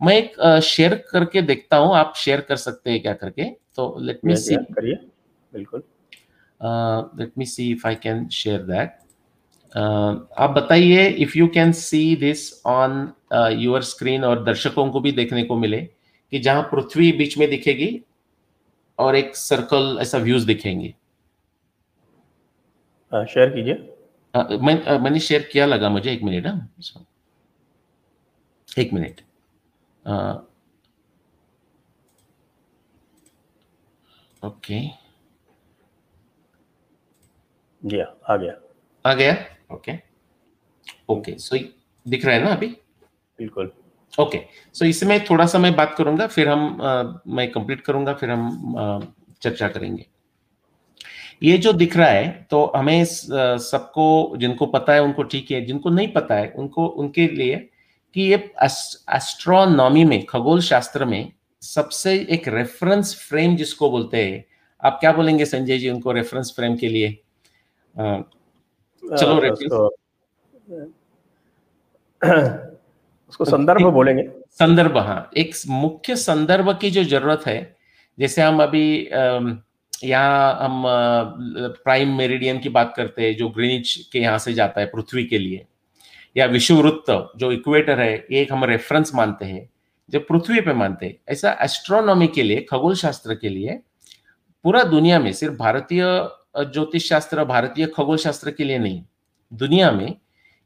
[0.00, 3.44] मैं एक शेयर करके देखता हूँ आप शेयर कर सकते हैं क्या करके?
[3.76, 4.94] तो लेट मी सी करिए
[5.52, 5.82] बिल्कुल।
[7.20, 8.98] Let me see if I can share that
[9.76, 13.12] आप बताइए if you can see this on
[13.58, 15.80] your screen और दर्शकों को भी देखने को मिले
[16.32, 18.02] कि जहाँ पृथ्वी बीच में दिखेगी
[18.98, 20.94] और एक सर्कल ऐसा व्यूज़ दिखेंगे।
[23.12, 26.74] शेयर कीजिए। मैं मैंने शेयर किया लगा मुझे एक मिनट हाँ?
[28.78, 29.20] एक मिनट
[34.44, 34.80] ओके
[37.84, 38.52] जी आ गया।
[39.06, 39.32] आ गया?
[39.72, 39.92] ओके
[41.10, 41.58] ओके सो
[42.06, 42.66] दिख रहा है ना अभी?
[43.38, 43.70] बिल्कुल।
[44.12, 44.40] ओके
[44.74, 48.76] सो इसमें थोड़ा सा मैं बात करूँगा फिर हम आ, मैं कंप्लीट करूँगा फिर हम
[48.78, 49.00] आ,
[49.42, 50.06] चर्चा करेंगे।
[51.42, 55.90] ये जो दिख रहा है तो हमें सबको जिनको पता है उनको ठीक है जिनको
[55.90, 57.56] नहीं पता है उनको उनके लिए
[58.16, 61.32] कि ये एस्ट्रोनॉमी में खगोल शास्त्र में
[61.62, 64.44] सबसे एक रेफरेंस फ्रेम जिसको बोलते हैं
[64.82, 67.08] आप क्या बोलेंगे संजय जी उनको रेफरेंस फ्रेम के लिए?
[69.12, 69.72] चलो रेफरेंस
[73.30, 74.22] उसको संदर्भ बोलेंगे।
[74.52, 77.76] संदर्भ हाँ। एक मुख्य संदर्भ की जो ज़रूरत है
[78.18, 78.84] जैसे हम अभी
[80.04, 80.82] यहाँ हम
[81.84, 85.38] प्राइम मेरिडियन की बात करते हैं जो ग्रीनिच के यहाँ से जाता है पृथ्वी के
[85.38, 85.64] लिए
[86.36, 89.68] या विषुववृत्त जो इक्वेटर है एक हम रेफरेंस मानते हैं
[90.08, 93.78] जो पृथ्वी पे मानते हैं। ऐसा एस्ट्रोनॉमी के लिए खगोल शास्त्र के लिए
[94.64, 96.04] पूरा दुनिया में सिर्फ़ भारतीय
[96.56, 99.02] ज्योतिष शास्त्र भारतीय खगोल शास्त्र के लिए नहीं।
[99.52, 100.14] दुनिया में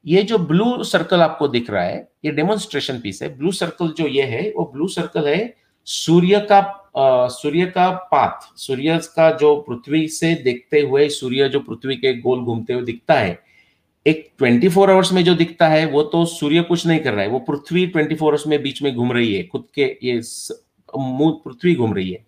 [0.07, 4.07] ये जो ब्लू सर्कल आपको दिख रहा है, ये डेमोन्स्ट्रेशन पीस है। ब्लू सर्कल जो
[4.07, 5.55] ये है, वो ब्लू सर्कल है
[5.87, 6.83] सूर्य का
[7.29, 12.41] सूर्य का पाथ। सूर्य का जो पृथ्वी से देखते हुए, सूर्य जो पृथ्वी के गोल
[12.41, 13.39] घूमते हुए दिखता है,
[14.07, 17.23] एक 24 फोर आवर्स में जो दिखता है, वो तो सूर्य कुछ नहीं कर रहा
[17.23, 20.21] है। वो पृथ्वी 24 फोर आवर्स में बीच में घूम रही है। खुद के ये
[20.91, 22.26] पृथ्वी घूम रही है।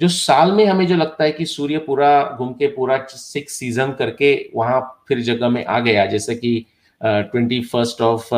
[0.00, 3.92] जो साल में हमें जो लगता है कि सूर्य पूरा घूम के पूरा सिक्स सीज़न
[3.92, 6.66] करके वहाँ फिर जगह में आ गया जैसे कि
[7.00, 8.34] ट्वेंटी फ़र्स्ट ऑफ़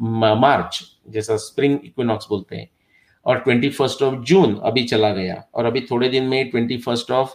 [0.00, 2.68] मार्च जैसा स्प्रिंग इक्विनॉक्स बोलते हैं
[3.26, 7.10] और ट्वेंटी फ़र्स्ट ऑफ़ जून अभी चला गया और अभी थोड़े दिन में ट्वेंटी फ़र्स्ट
[7.10, 7.34] ऑफ़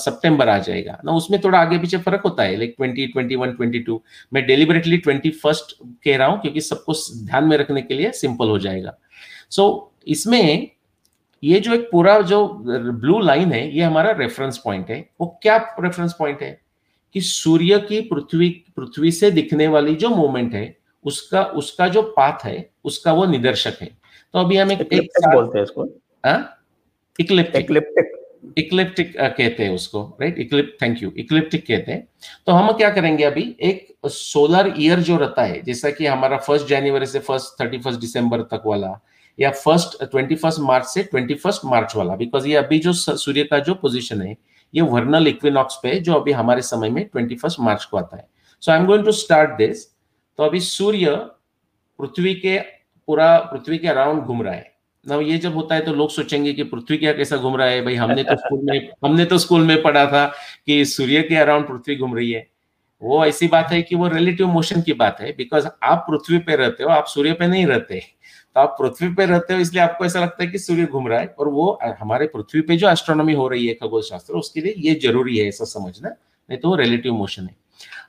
[0.00, 3.52] सितंबर आ जाएगा। ना उसमें थोड़ा आगे पीछे फ़र्क होता है like twenty twenty one
[3.52, 4.00] twenty two
[4.32, 6.92] मैं डेलिबरेटली ट्वेंटी फ़र्स्ट कह रहा हूँ क्योंकि सबको
[7.26, 8.96] ध्यान में रखने के लिए सिंपल हो जाएगा।
[9.50, 10.68] सो so, इसमें
[11.42, 15.56] ये जो एक पूरा जो ब्लू लाइन है ये हमारा रेफरेंस पॉइंट है। वो क्या
[15.80, 16.60] रेफरेंस पॉइंट है?
[17.14, 22.44] कि सूर्य की पृथ्वी पृथ्वी से दिखने वाली जो मूवमेंट है उसका उसका जो पाथ
[22.44, 23.86] है उसका वो निदर्शक है।
[24.32, 25.84] तो अभी हम एक, एक बोलते हैं इसको।
[27.20, 28.12] इक्लिप्टिक
[28.58, 32.06] इक्लिप्टिक कहते हैं उसको राइट इक्लिप थैंक यू इक्लिप्टिक कहते हैं।
[32.46, 33.56] तो हम क्या करेंगे अभी?
[33.60, 38.00] एक सोलर ईयर जो रहता है जैसा कि हमारा फ़र्स्ट जनवरी से फ़र्स्ट थर्टी फ़र्स्ट
[38.00, 38.88] दिसंबर तक वाला
[39.38, 43.44] या फ़र्स्ट ट्वेंटी फ़र्स्ट मार्च से ट्वेंटी फ़र्स्ट मार्च वाला बिकॉज़ ये अभी जो सूर्य
[43.44, 44.36] का जो पोजिशन है,
[44.74, 48.26] ये वर्नल इक्विनॉक्स पे जो अभी हमारे समय में ट्वेंटी फ़र्स्ट मार्च को आता है।
[48.62, 49.86] So I am going to start this
[50.38, 51.14] तो अभी सूर्य
[51.98, 54.74] पृथ्वी के पूरा, पृथ्वी के अराउंड घूम रहा है।
[55.06, 57.82] ना ये जब होता है तो लोग सोचेंगे कि पृथ्वी क्या कैसा घूम रहा है?
[57.84, 60.26] भाई, हमने तो स्कूल में, हमने तो स्कूल में पढ़ा था
[60.66, 62.46] कि सूर्य के अराउंड पृथ्वी घूम रही है।
[63.02, 66.56] वो ऐसी बात है कि वो रिलेटिव मोशन की बात है बिकॉज़ आप पृथ्वी पे
[66.56, 68.02] रहते हो, आप सूर्य पे नहीं रहते।
[68.56, 71.18] तो आप पृथ्वी पे रहते हो, इसलिए आपको ऐसा लगता है कि सूर्य घूम रहा
[71.20, 74.74] है और वो, हमारे पृथ्वी पे जो एस्ट्रोनॉमी हो रही है खगोल शास्त्र उसके लिए
[74.78, 77.54] ये ज़रूरी है ऐसा समझना, नहीं तो वो रिलेटिव मोशन है।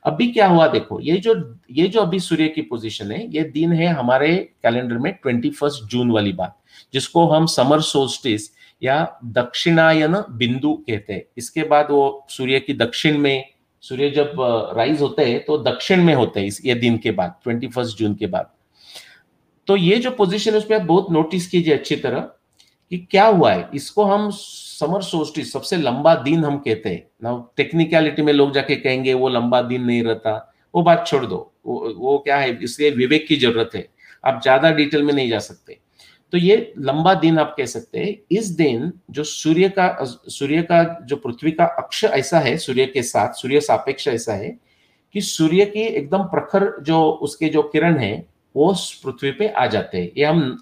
[0.05, 1.35] अभी क्या हुआ देखो, ये जो
[1.71, 5.83] ये जो अभी सूर्य की पोजीशन है, ये दिन है हमारे कैलेंडर में ट्वेंटी फ़र्स्ट
[5.91, 6.57] जून वाली बात,
[6.93, 8.49] जिसको हम समर सोल्स्टिस
[8.81, 13.45] या दक्षिणायन बिंदु कहते हैं। इसके बाद वो सूर्य की दक्षिण में,
[13.83, 14.35] सूर्य जब
[14.77, 17.97] राइज होते हैं तो दक्षिण में होते हैं इस, ये दिन के बाद ट्वेंटी फ़र्स्ट
[17.97, 18.51] जून के बाद।
[19.67, 22.19] तो ये जो पोजीशन है उसमें आप बहुत नोटिस कीजिए अच्छी तरह
[22.91, 27.31] कि क्या हुआ है। इसको हम समर सोल्स्टिस सबसे लंबा दिन हम कहते हैं। ना
[27.57, 30.35] टेक्निकलिटी में लोग जाके कहेंगे वो लंबा दिन नहीं रहता।
[30.73, 32.57] वो बात छोड़ दो। वो, वो क्या है?
[32.63, 33.87] इसलिए विवेक की ज़रूरत है।
[34.23, 35.77] आप ज़्यादा डिटेल में नहीं जा सकते।
[36.33, 40.83] तो ये लंबा दिन आप कह सकते हैं। इस दिन जो सूर्य का सूर्य का
[41.03, 44.49] जो पृथ्वी का अक्ष ऐसा है सूर्य के साथ सूर्य सापेक्ष ऐसा है
[45.15, 48.15] कि सूर्य की एकदम प्रखर जो उसके जो किरण है
[48.55, 50.57] वो पृथ्वी पे आ जाते हैं। ये हम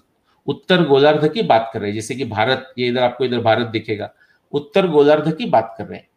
[0.46, 3.66] उत्तर गोलार्ध की बात कर रहे हैं। जैसे कि भारत, ये इधर आपको इधर भारत
[3.66, 4.10] दिखेगा।
[4.52, 6.08] उत्तर गोलार्ध की बात कर रहे हैं।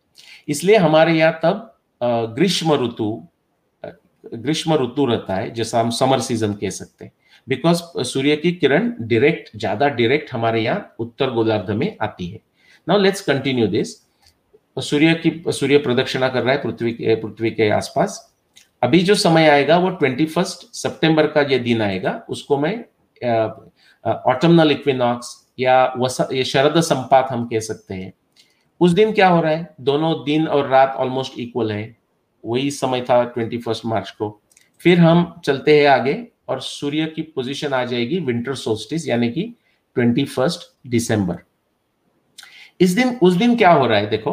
[0.47, 3.27] इसलिए हमारे यहाँ तब ग्रीष्म ऋतु
[4.25, 7.12] ग्रीष्म ऋतु रहता है, जैसा हम समर सीज़न कह सकते हैं।
[7.47, 12.39] बिकॉज़ सूर्य की किरण डायरेक्ट, ज़्यादा डायरेक्ट हमारे यहाँ उत्तर गोलार्ध में आती है।
[12.88, 13.95] Now let's continue this.
[14.77, 18.25] सूर्य की, सूर्य प्रदक्षिणा कर रहा है पृथ्वी के पृथ्वी के आसपास।
[18.81, 22.73] अभी जो समय आएगा वो ट्वेंटी फ़र्स्ट सेप्टेम्बर का ये दिन आएगा, उसको मैं
[24.27, 28.13] ऑटमनल इक्विनॉक्स या वस शरद संपात हम कह सकते हैं।
[28.81, 29.75] उस दिन क्या हो रहा है?
[29.81, 31.97] दोनों दिन और रात ऑलमोस्ट इक्वल है।
[32.43, 34.41] वही समय था ट्वेंटी फ़र्स्ट मार्च को।
[34.81, 39.43] फिर हम चलते हैं आगे और सूर्य की पोजीशन आ जाएगी विंटर सोस्टिस यानी कि
[39.95, 41.37] ट्वेंटी फ़र्स्ट दिसंबर।
[42.79, 44.09] इस दिन, उस दिन क्या हो रहा है?
[44.09, 44.31] देखो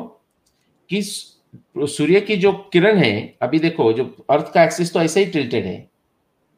[0.90, 1.02] कि
[1.86, 5.64] सूर्य की जो किरण है, अभी देखो, जो अर्थ का एक्सिस तो ऐसे ही टिल्टेड
[5.64, 5.76] है।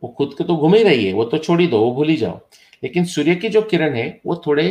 [0.02, 2.08] वो खुद को तो घूम ही रही है, वो तो छोड़ ही दो, वो भूल
[2.08, 2.40] ही जाओ।
[2.82, 4.64] लेकिन सूर्य की जो किरण है, वो थोड़े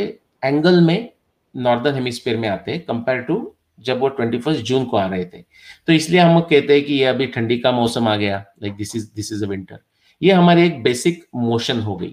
[0.44, 1.08] एंगल में
[1.54, 3.36] नॉर्दर्न हेमिस्फीयर में आते हैं कंपेयर टू
[3.80, 5.42] जब वो ट्वेंटी फ़र्स्ट जून को आ रहे थे।
[5.86, 8.94] तो इसलिए हम कहते हैं कि ये अभी ठंडी का मौसम आ गया like this
[8.96, 9.78] is this is a winter
[10.22, 12.12] ये हमारी एक बेसिक मोशन हो गई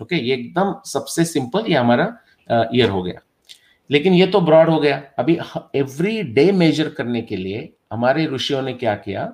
[0.00, 2.06] ओके ये एकदम सबसे सिंपल ये हमारा
[2.74, 3.20] ईयर हो गया।
[3.92, 5.38] लेकिन ये तो ब्रॉड हो गया। अभी
[5.76, 9.32] एवरी डे मेजर करने के लिए हमारे ऋषियों ने क्या किया?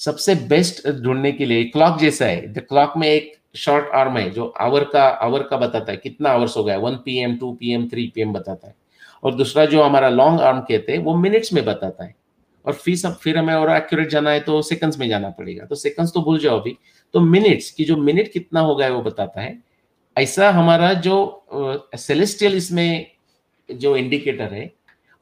[0.00, 4.28] सबसे बेस्ट ढूँढने के लिए क्लॉक जैसा है द क्लॉक में एक शॉर्ट आर्म है
[4.30, 7.52] जो आवर का आवर का बताता है कितना आवर्स हो गया one P M two
[7.52, 8.74] P M three P M बताता है।
[9.22, 12.14] और दूसरा जो हमारा लॉन्ग आर्म कहते हैं वो मिनट्स में बताता है।
[12.64, 15.74] और फिर सब फिर हमें और एक्यूरेट जाना है तो सेकंड्स में जाना पड़ेगा। तो
[15.74, 16.76] सेकंड्स तो भूल जाओ अभी।
[17.14, 19.58] तो मिनट्स की जो मिनट कितना हो गया वो बताता है।
[20.16, 21.46] ऐसा हमारा जो
[21.96, 23.06] सेलेस्टियल uh, इसमें
[23.70, 24.70] जो इंडिकेटर है,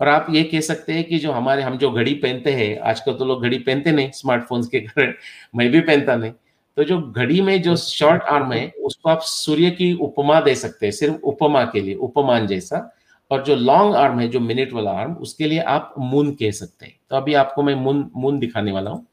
[0.01, 3.13] और आप ये कह सकते हैं कि जो हमारे, हम जो घड़ी पहनते हैं, आजकल
[3.13, 5.13] तो लोग घड़ी पहनते नहीं स्मार्टफोन्स के कारण,
[5.57, 6.33] मैं भी पहनता नहीं।
[6.77, 10.87] तो जो घड़ी में जो शॉर्ट आर्म है, उसको आप सूर्य की उपमा दे सकते
[10.87, 12.91] हैं, सिर्फ़ उपमा के लिए, उपमान जैसा।
[13.31, 16.87] और जो लॉन्ग आर्म है, जो मिनट वाला आर्म उसके लिए आप मून कह सकते
[16.87, 19.07] हैं। तो अभी आपको मैं मून मून दिखाने वाला हूँ।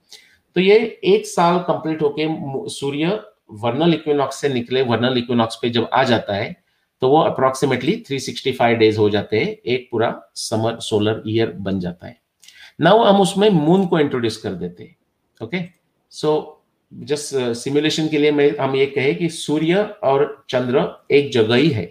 [0.56, 2.28] तो ये एक साल कंप्लीट होके
[2.70, 3.20] सूर्य
[3.52, 6.56] वर्नल इक्विनॉक्स से निकले वर्नल इक्विनॉक्स पे जब आ जाता है
[7.02, 12.08] तो वो अप्रोक्सीमेटली 365 डेज़ हो जाते हैं एक पूरा समर सोलर ईयर बन जाता
[12.08, 12.20] है।
[12.82, 14.96] नाउ हम उसमें मून को इंट्रोड्यूस कर देते हैं
[15.42, 15.64] ओके
[16.12, 21.56] सो जस्ट सिमुलेशन के लिए मैं हम ये कहे कि सूर्य और चंद्र एक जगह
[21.56, 21.86] ही है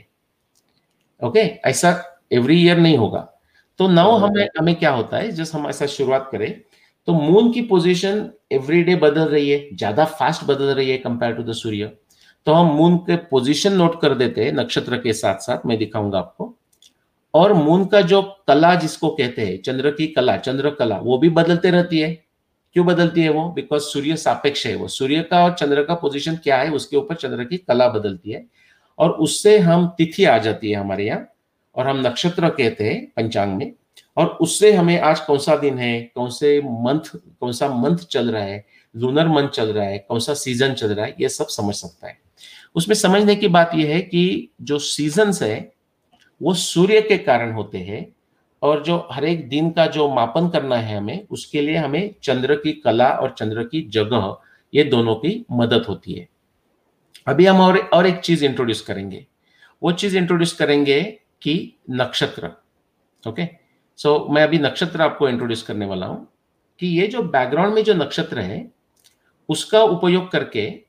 [1.22, 1.56] ओके okay?
[1.66, 3.20] ऐसा एवरी ईयर नहीं होगा।
[3.78, 5.30] तो नाउ हमें हमें क्या होता है?
[5.32, 6.60] जस्ट हम ऐसा शुरुआत करें
[7.08, 11.34] तो मून की पोजीशन एवरी डे बदल रही है ज़्यादा फास्ट बदल रही है कंपेयर
[11.34, 11.90] टू द सूर्य।
[12.46, 16.18] तो हम मून के पोजीशन नोट कर देते हैं नक्षत्र के साथ साथ, मैं दिखाऊँगा
[16.18, 16.56] आपको।
[17.34, 21.28] और मून का जो कला जिसको कहते हैं, चंद्र की कला, चंद्र कला, वो भी
[21.28, 22.24] बदलते रहती है।
[22.72, 23.48] क्यों बदलती है वो?
[23.48, 26.70] बिकॉज़ सूर्य सापेक्ष है वो। सूर्य का और चंद्र का पोजीशन क्या है?
[26.70, 28.46] उसके ऊपर चंद्र की कला बदलती है।
[28.98, 31.32] और उससे हम तिथि आ जाती है हमारे यहाँ,
[31.76, 33.72] और हम नक्षत्र कहते हैं पंचांग में।
[34.16, 36.10] और उससे हमें आज कौन सा दिन है?
[36.14, 38.64] कौन से मंथ कौन सा मंथ चल रहा है?
[38.96, 39.98] लूनर मंथ चल रहा है?
[39.98, 41.14] कौन सा सीज़न चल रहा है?
[41.20, 42.29] ये सब समझ सकता है।
[42.76, 45.72] उसमें समझने की बात यह है कि जो सीजन्स है,
[46.42, 48.06] वो सूर्य के कारण होते हैं
[48.62, 52.54] और जो हर एक दिन का जो मापन करना है हमें, उसके लिए हमें चंद्र
[52.54, 54.36] की कला और चंद्र की जगह
[54.74, 56.28] ये दोनों की मदद होती है।
[57.28, 59.26] अभी हम और और एक चीज़ इंट्रोड्यूस करेंगे।
[59.82, 61.02] वो चीज़ इंट्रोड्यूस करेंगे
[61.42, 62.50] कि नक्षत्र
[63.28, 63.48] ओके
[63.98, 66.26] सो मैं अभी नक्षत्र आपको इंट्रोड्यूस करने वाला हूँ
[66.80, 68.70] कि ये जो बैकग्राउंड में जो नक्षत्र है,
[69.48, 70.80] उसका उपयोग करके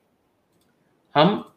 [1.15, 1.50] हम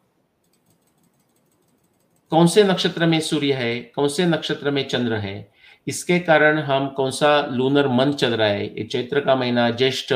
[2.31, 5.51] कौन से नक्षत्र में सूर्य है, कौन से नक्षत्र में चंद्र है?
[5.87, 8.65] इसके कारण हम कौन सा लूनर मंथ चल रहा है?
[8.67, 10.13] ये चैत्र का महीना, ज्येष्ठ,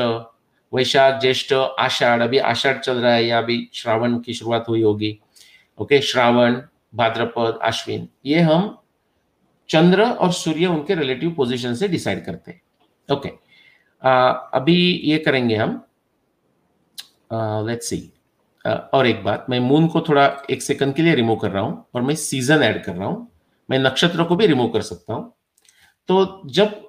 [0.72, 5.18] वैशाख, ज्येष्ठ, आषाढ़, अभी आषाढ़ चल रहा है या अभी श्रावण की शुरुआत हुई होगी।
[5.78, 6.60] ओके, श्रावण,
[6.94, 8.76] भाद्रपद, अश्विन, ये हम
[9.70, 12.60] चंद्र और सूर्य उनके रिलेटिव पोजीशन से डिसाइड करते हैं।
[13.08, 13.28] ओके
[14.54, 15.82] अभी ये करेंगे हम
[17.66, 17.96] लेट्स सी
[18.64, 21.84] और एक बात, मैं मून को थोड़ा एक सेकंड के लिए रिमूव कर रहा हूँ
[21.94, 23.30] और मैं सीज़न ऐड कर रहा हूँ।
[23.68, 25.32] मैं नक्षत्र को भी रिमूव कर सकता हूँ।
[26.08, 26.80] तो जब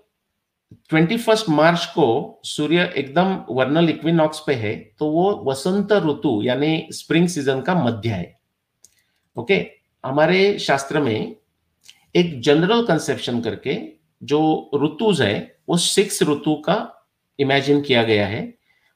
[0.89, 6.87] ट्वेंटी फ़र्स्ट मार्च को सूर्य एकदम वर्नल इक्विनॉक्स पे है तो वो वसंत ऋतु यानी
[6.91, 8.39] स्प्रिंग सीज़न का मध्य है।
[9.37, 9.55] ओके
[10.03, 11.35] हमारे शास्त्र में
[12.15, 13.77] एक जनरल कंसेप्शन करके
[14.23, 14.39] जो
[14.75, 16.75] ऋतुज है, वो सिक्स ऋतु का
[17.39, 18.41] इमेजिन किया गया है।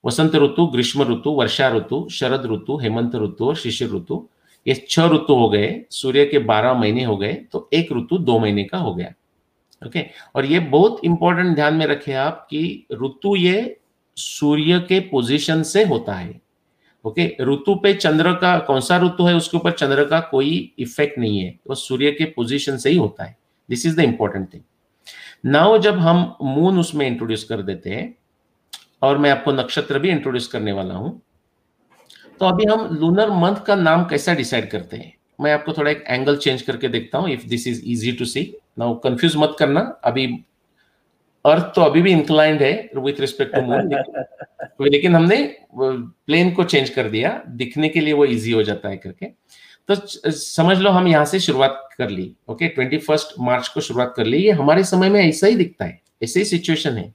[0.05, 4.27] वसंत ऋतु, ग्रीष्म ऋतु, वर्षा ऋतु, शरद ऋतु, हेमंत ऋतु और शिशिर ऋतु,
[4.65, 8.39] ये छह ऋतु हो गए, सूर्य के बारह महीने हो गए तो एक ऋतु दो
[8.39, 9.13] महीने का हो गया।
[9.81, 10.05] ओके?
[10.35, 13.77] और ये बहुत इंपॉर्टेंट ध्यान में रखे आप कि ऋतु ये
[14.17, 16.39] सूर्य के पोजीशन से होता है।
[17.05, 17.25] ओके?
[17.41, 21.39] ऋतु पे चंद्र का, कौन सा ऋतु है उसके ऊपर चंद्र का कोई इफ़ेक्ट नहीं
[21.39, 23.37] है, वो सूर्य के पोजीशन से ही होता है।
[23.69, 24.61] This is the important thing
[25.45, 28.13] now जब हम मून उसमें इंट्रोड्यूस कर देते हैं
[29.05, 31.21] और मैं आपको नक्षत्र भी इंट्रोड्यूस करने वाला हूँ।
[32.41, 35.13] तो अभी हम लूनर मंथ का नाम कैसा डिसाइड करते हैं?
[35.39, 38.51] मैं आपको थोड़ा एक एंगल चेंज करके देखता हूँ if this is easy to see
[38.79, 40.25] now confuse मत करना अभी
[41.45, 43.93] अर्थ तो अभी भी इंक्लाइंड है विथ रिस्पेक्ट टू मून
[44.83, 45.37] लेकिन हमने
[45.75, 49.25] प्लेन को चेंज कर दिया दिखने के लिए वो इजी हो जाता है करके।
[49.89, 49.95] तो
[50.31, 54.25] समझ लो हम यहाँ से शुरुआत कर ली ओके ट्वेंटी फ़र्स्ट मार्च को शुरुआत कर
[54.25, 57.13] ली। ये हमारे समय में ऐसा ही दिखता है ऐसे ही सिचुएशन है।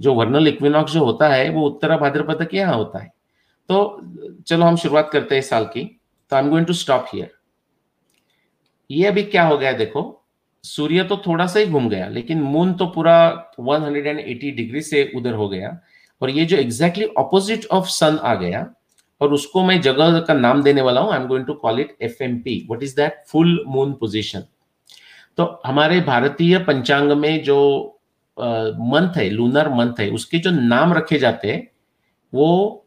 [0.00, 3.10] जो वर्नल इक्विनॉक्स जो होता है, वो उत्तरा भाद्रपद के यहाँ होता है।
[3.68, 4.00] तो
[4.48, 5.84] चलो हम शुरुआत करते हैं साल की।
[6.32, 7.30] तो I am going to stop here
[8.90, 10.14] ये अभी क्या हो गया देखो?
[10.64, 13.16] सूर्य तो थोड़ा सा ही घूम गया, लेकिन मून तो पूरा
[13.60, 15.78] 180 डिग्री से उधर हो गया।
[16.22, 18.66] और ये जो एग्जैक्टली ऑपोजिट ऑफ़ सन आ गया,
[19.20, 21.96] और उसको मैं जगह का नाम देने वाला हूँ। I am going to call it
[22.02, 24.44] F M P what is that full moon position
[25.38, 27.58] तो हमारे भारतीय पंचांग में जो
[28.38, 31.66] मंथ है लूनर मंथ है, उसके जो नाम रखे जाते हैं,
[32.32, 32.84] वो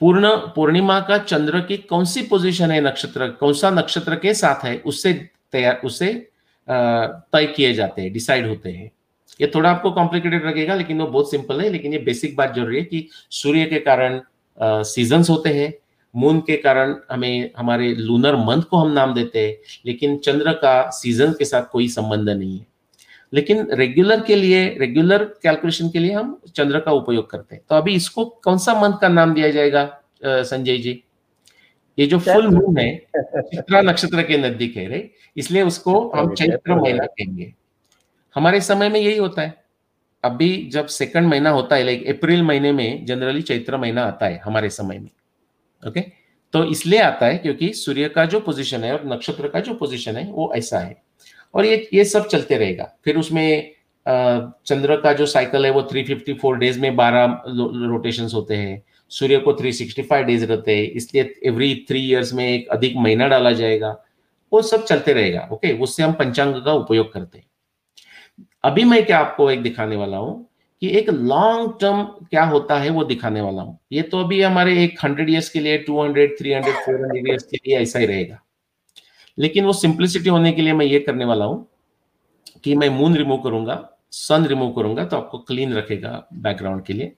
[0.00, 4.64] पूर्ण, पूर्णिमा का चंद्र की कौन सी पोजीशन है नक्षत्र, कौन सा नक्षत्र के साथ
[4.64, 5.12] है, उससे
[5.52, 6.12] तैयार उससे
[6.68, 8.90] तय किए जाते हैं डिसाइड होते हैं।
[9.40, 12.76] ये थोड़ा आपको कॉम्प्लिकेटेड लगेगा, लेकिन वो बहुत सिंपल है, लेकिन ये बेसिक बात ज़रूरी
[12.76, 14.20] है कि सूर्य के कारण
[14.84, 15.72] सीजन्स होते हैं
[16.14, 20.90] मून के कारण हमें, हमारे लूनर मंथ को हम नाम देते हैं, लेकिन चंद्र का
[20.92, 22.66] सीज़न के साथ कोई संबंध नहीं है।
[23.32, 27.74] लेकिन रेगुलर के लिए रेगुलर कैलकुलेशन के लिए हम चंद्र का उपयोग करते हैं। तो
[27.74, 29.84] अभी इसको कौन सा मंथ का नाम दिया जाएगा
[30.24, 31.02] संजय जी?
[31.98, 36.74] ये जो फुल मून है चित्रा नक्षत्र के नज़दीक है रे इसलिए उसको हम चैत्र
[36.76, 37.52] महीना कहेंगे।
[38.36, 39.54] हमारे समय में यही होता है।
[40.24, 44.40] अभी जब सेकंड महीना होता है लाइक अप्रैल महीने में जनरली चैत्र महीना आता है
[44.44, 45.08] हमारे समय में
[45.82, 46.00] ओके
[46.54, 50.16] तो इसलिए आता है क्योंकि सूर्य का जो पोजीशन है और नक्षत्र का जो पोजीशन
[50.16, 50.96] है वो ऐसा है।
[51.54, 53.72] और ये ये सब चलते रहेगा। फिर उसमें
[54.06, 57.24] चंद्र का जो साइकिल है वो 354 डेज़ में 12
[57.88, 62.68] रोटेशन होते हैं। सूर्य को 365 डेज़ रहते हैं। इसलिए एवरी थ्री इयर्स में एक
[62.70, 63.90] अधिक महीना डाला जाएगा।
[64.52, 67.44] वो सब चलते रहेगा ओके उससे हम पंचांग का उपयोग करते हैं।
[68.64, 70.46] अभी मैं क्या आपको एक दिखाने वाला हूँ
[70.82, 74.82] कि एक लॉन्ग टर्म क्या होता है वो दिखाने वाला हूँ। ये तो अभी हमारे
[74.84, 77.98] एक हंड्रेड ईयर्स के लिए two hundred three hundred four hundred years के लिए ऐसा
[77.98, 78.40] ही रहेगा।
[79.40, 81.66] लेकिन वो सिंप्लिसिटी होने के लिए मैं ये करने वाला हूँ
[82.64, 87.12] कि मैं मून रिमूव करूँगा सन रिमूव करूँगा तो आपको क्लीन रखेगा बैकग्राउंड के लिए।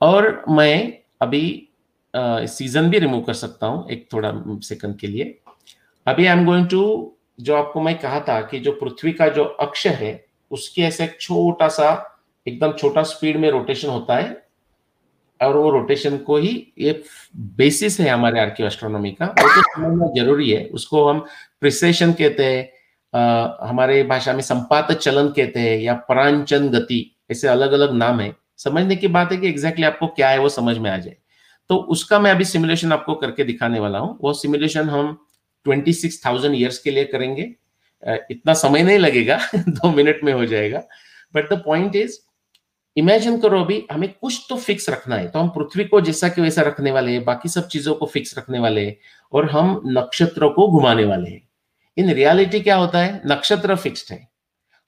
[0.00, 1.68] और मैं अभी
[2.14, 4.32] सीज़न भी रिमूव कर सकता हूँ एक थोड़ा
[4.64, 5.38] सेकंड के लिए।
[6.06, 9.44] अभी आई एम गोइंग टू जो आपको मैं कहा था कि जो पृथ्वी का जो
[9.44, 14.47] अक्ष है, उसके ऐसे एक छोटा सा, एकदम छोटा स्पीड में रोटेशन होता है।
[15.42, 17.02] और वो रोटेशन को ही ये
[17.36, 21.24] बेसिस है हमारे आर्कियो एस्ट्रोनॉमी का। वो तो समझना ज़रूरी है। उसको हम
[21.60, 27.72] प्रिसेशन कहते हैं हमारे भाषा में संपात चलन कहते हैं या प्रांचन गति, ऐसे अलग
[27.72, 30.90] अलग नाम है। समझने की बात है कि एग्जैक्टली आपको क्या है वो समझ में
[30.90, 31.16] आ जाए।
[31.68, 35.18] तो उसका मैं अभी सिमुलेशन आपको करके दिखाने वाला हूँ। वो सिमुलेशन हम
[35.64, 37.42] ट्वेंटी सिक्स थाउज़ेंड ईयर्स के लिए करेंगे।
[38.30, 40.82] इतना समय नहीं लगेगा, दो मिनट में हो जाएगा।
[41.34, 42.18] But the point is
[42.96, 46.42] imagine करो अभी, हमें कुछ तो फिक्स रखना है। तो हम पृथ्वी को जैसा कि
[46.42, 48.96] वैसा रखने वाले हैं, बाकी सब चीज़ों को फिक्स रखने वाले हैं
[49.32, 51.48] और हम नक्षत्रों को घुमाने वाले हैं।
[51.96, 53.22] इन रियलिटी क्या होता है?
[53.26, 54.28] नक्षत्र फिक्स्ड है।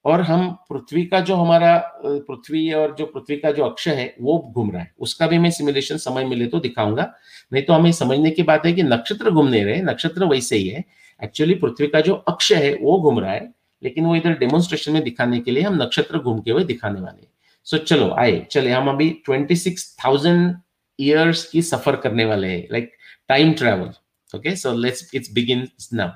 [0.05, 4.53] और हम पृथ्वी का जो हमारा पृथ्वी और जो पृथ्वी का जो अक्ष है, वो
[4.55, 7.15] घूम रहा है। उसका भी मैं सिमुलेशन समय मिले तो दिखाऊँगा।
[7.53, 10.85] नहीं तो हमें समझने की बात है कि नक्षत्र घूमने रहे नक्षत्र वैसे ही है।
[11.25, 15.03] एक्चुअली पृथ्वी का जो अक्ष है, वो घूम रहा है, लेकिन वो इधर डेमोन्स्ट्रेशन में
[15.03, 17.27] दिखाने के लिए हम नक्षत्र घूम के हुए दिखाने वाले
[17.67, 20.55] सो so, चलो आए। चले हम अभी ट्वेंटी सिक्स थाउज़ेंड
[20.99, 22.93] ईयर्स की सफ़र करने वाले हैं like
[23.29, 23.93] time travel
[24.35, 26.09] okay so let's it's begin now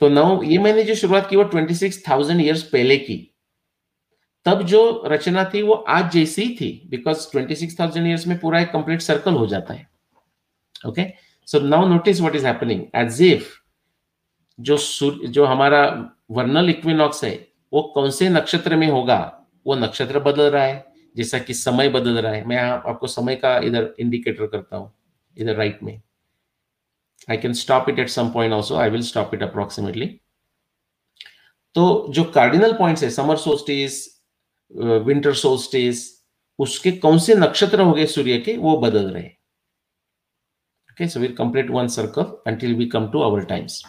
[0.00, 3.16] तो नाउ ये मैंने जो शुरुआत की वो ट्वेंटी सिक्स थाउज़ेंड ईयर्स पहले की।
[4.46, 8.60] तब जो रचना थी वो आज जैसी थी because twenty six thousand years में पूरा
[8.60, 9.86] एक कंप्लीट सर्कल हो जाता है
[10.86, 11.06] okay
[11.48, 13.52] so now notice what is happening as if
[14.58, 14.76] जो
[15.28, 15.82] जो हमारा
[16.30, 17.34] वर्नल इक्विनॉक्स है
[17.74, 19.18] वो कौन से नक्षत्र में होगा?
[19.66, 20.84] वो नक्षत्र बदल रहा है,
[21.16, 24.92] जैसा कि समय बदल रहा है। मैं आपको समय का इधर इंडिकेटर करता हूँ,
[25.36, 26.00] इधर राइट में।
[27.30, 30.06] I can stop it at some point also I will stop it approximately
[31.76, 33.94] तो जो कार्डिनल पॉइंट्स है समर सोल्स्टिस
[35.06, 36.02] विंटर सोल्स्टिस
[36.58, 39.24] उसके कौन से नक्षत्र हो गए सूर्य के, वो बदल रहे
[40.90, 43.82] okay so will complete one circle until we come to our times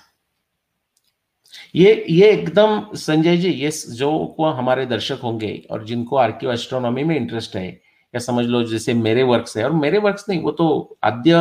[1.75, 7.03] ये ये एकदम, संजय जी, ये जो को हमारे दर्शक होंगे और जिनको आर्कियो एस्ट्रोनॉमी
[7.03, 7.67] में इंटरेस्ट है,
[8.13, 11.33] या समझ लो जैसे मेरे वर्क्स है, और मेरे वर्क्स नहीं, वो तो आद्य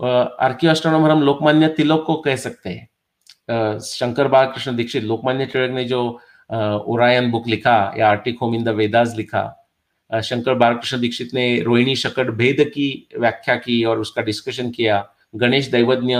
[0.00, 6.04] आर्कियो हम लोकमान्य तिलक को कह सकते हैं। शंकर बालकृष्ण दीक्षित, लोकमान्य तिलक ने जो
[6.50, 9.58] ओरायन बुक लिखा, या Arctic home in the Vedas लिखा
[10.10, 15.04] शंकर बालकृष्ण दीक्षित ने रोहिणी शकट भेद की व्याख्या की और उसका डिस्कशन किया,
[15.34, 16.16] गणेश दैवज्ञ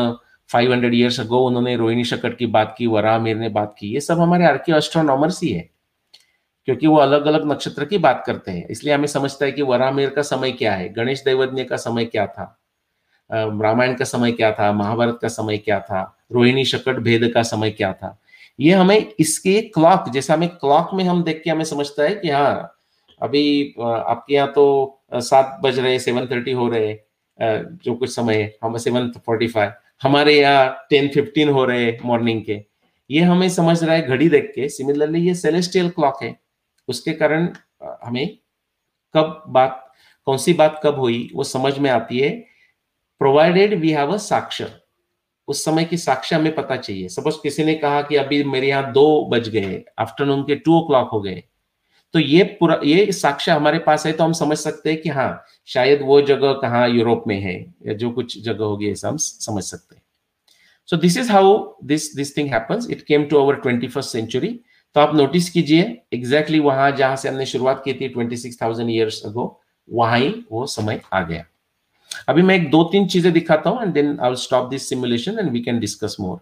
[0.53, 4.21] 500 ईयर्स अगो उन्होंने रोहिणी शकट की बात की वरामीर ने बात की, ये सब
[4.21, 5.69] हमारे आर्कियो एस्ट्रोनॉमर्स ही है,
[6.69, 10.11] क्योंकि वो अलग अलग नक्षत्र की बात करते हैं। इसलिए हमें समझता है कि वरामीर
[10.11, 12.57] का समय क्या है, गणेश दैवज्ञ का समय क्या था
[13.31, 17.71] रामायण का समय क्या था, महाभारत का समय क्या था, रोहिणी शकट भेद का समय
[17.71, 18.17] क्या था।
[18.59, 22.31] ये हमें इसके क्लॉक जैसा हमें क्लॉक में हम देख के हमें समझता है कि
[22.31, 22.77] हाँ
[23.21, 26.95] अभी आपके यहाँ तो सात बज रहे सेवन थर्टी हो रहे
[27.39, 29.73] जो कुछ समय है, हम सेवन फोर्टी फाइव
[30.03, 32.61] हमारे यहाँ टेन फिफ्टीन हो रहे मॉर्निंग के।
[33.11, 36.35] ये हमें समझ रहा है घड़ी देख के। सिमिलरली ये सेलेस्टियल क्लॉक है।
[36.89, 37.49] उसके कारण
[38.05, 38.37] हमें
[39.15, 39.93] कब बात,
[40.27, 42.31] कौन सी बात कब हुई, वो समझ में आती है।
[43.21, 44.71] प्रोवाइडेड वी हैव अ साक्ष्य।
[45.49, 48.93] उस समय की साक्ष्य हमें पता चाहिए। सपोज़ किसी ने कहा कि अभी मेरे यहाँ
[48.93, 51.43] दो बज गए आफ्टरनून के टू ओ क्लॉक हो गए
[52.15, 55.45] तो ये पूरा, ये साक्ष्य हमारे पास है तो हम समझ सकते हैं कि हाँ
[55.69, 57.55] शायद वो जगह कहाँ यूरोप में है,
[57.87, 60.03] या जो कुछ जगह होगी ऐसा हम समझ सकते हैं।
[60.89, 61.55] So this is how
[61.85, 64.49] this this thing happens it came to our twenty first century
[64.97, 65.83] तो आप नोटिस कीजिए
[66.13, 69.45] एग्जैक्टली वहाँ जहाँ से हमने शुरुआत की थी twenty six thousand years ago
[69.89, 71.45] वहाँ ही वो समय आ गया।
[72.29, 75.51] अभी मैं एक दो तीन चीज़ें दिखाता हूँ and then I stop this simulation and
[75.53, 76.41] we can discuss more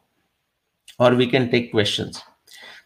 [1.01, 2.23] और we can take questions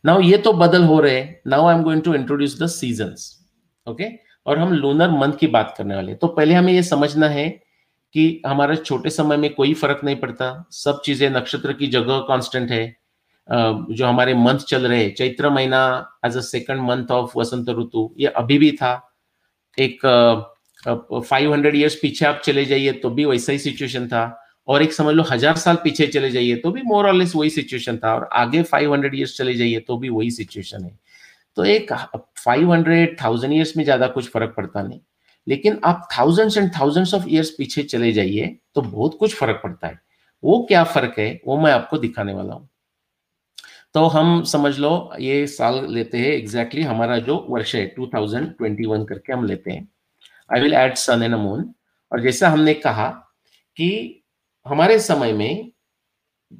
[0.05, 3.14] now ये तो बदल हो रहे हैं। Now I am going to introduce the season
[3.87, 4.09] okay
[4.47, 7.49] और हम लूनर मंथ की बात करने वाले तो पहले हमें यह समझना है
[8.14, 12.70] कि हमारे छोटे समय में कोई फ़र्क नहीं पड़ता। सब चीज़ें नक्षत्र की जगह कांस्टेंट
[12.70, 12.84] है।
[13.49, 15.80] जो हमारे मंथ चल रहे चैत्र महीना
[16.26, 18.92] as a second month of Vasant ritu, ये अभी भी था।
[19.78, 20.07] एक
[21.20, 24.24] फाइव हंड्रेड ईयर्स पीछे आप चले जाइए तो भी वैसा ही सिचुएशन था।
[24.68, 28.14] और एक समझ लो हज़ार साल पीछे चले जाइए तो भी मोर वही सिचुएशन था।
[28.14, 30.99] और आगे फाइव हंड्रेड ईयर्स चले जाइए तो भी वही सिचुएशन है।
[31.57, 31.92] तो एक
[32.38, 35.00] फाइव हंड्रेड थाउज़ेंड ईयर्स में ज़्यादा कुछ फ़र्क पड़ता नहीं।
[35.46, 39.86] लेकिन आप thousands and thousands of years पीछे चले जाइए तो बहुत कुछ फ़र्क पड़ता
[39.86, 39.98] है।
[40.42, 42.68] वो क्या फ़र्क है, वो मैं आपको दिखाने वाला हूँ।
[43.94, 49.05] तो हम समझ लो, ये साल लेते हैं एग्जैक्टली exactly हमारा जो वर्ष है 2021
[49.09, 49.88] करके हम लेते हैं।
[50.50, 51.72] I will add sun and moon
[52.12, 53.09] और जैसा हमने कहा
[53.76, 54.22] कि
[54.66, 55.70] हमारे समय में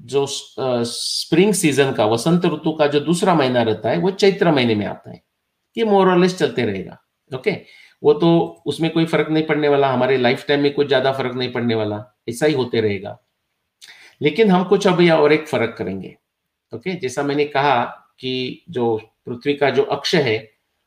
[0.05, 4.75] जो स्प्रिंग सीज़न का, वसंत ऋतु का जो दूसरा महीना रहता है, वो चैत्र महीने
[4.75, 5.23] में आता है।
[5.77, 6.99] ये मोरलेस चलते रहेगा
[7.33, 7.51] ओके
[8.03, 8.29] वो तो
[8.67, 11.75] उसमें कोई फ़र्क नहीं पड़ने वाला, हमारे लाइफ टाइम में कुछ ज़्यादा फ़र्क नहीं पड़ने
[11.75, 13.19] वाला, ऐसा ही होते रहेगा।
[14.21, 16.17] लेकिन हम कुछ अभी और एक फ़र्क करेंगे
[16.73, 17.83] ओके जैसा मैंने कहा
[18.21, 20.37] कि जो पृथ्वी का जो अक्ष है,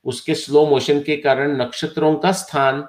[0.06, 2.86] उसके स्लो मोशन के कारण नक्षत्रों का स्थान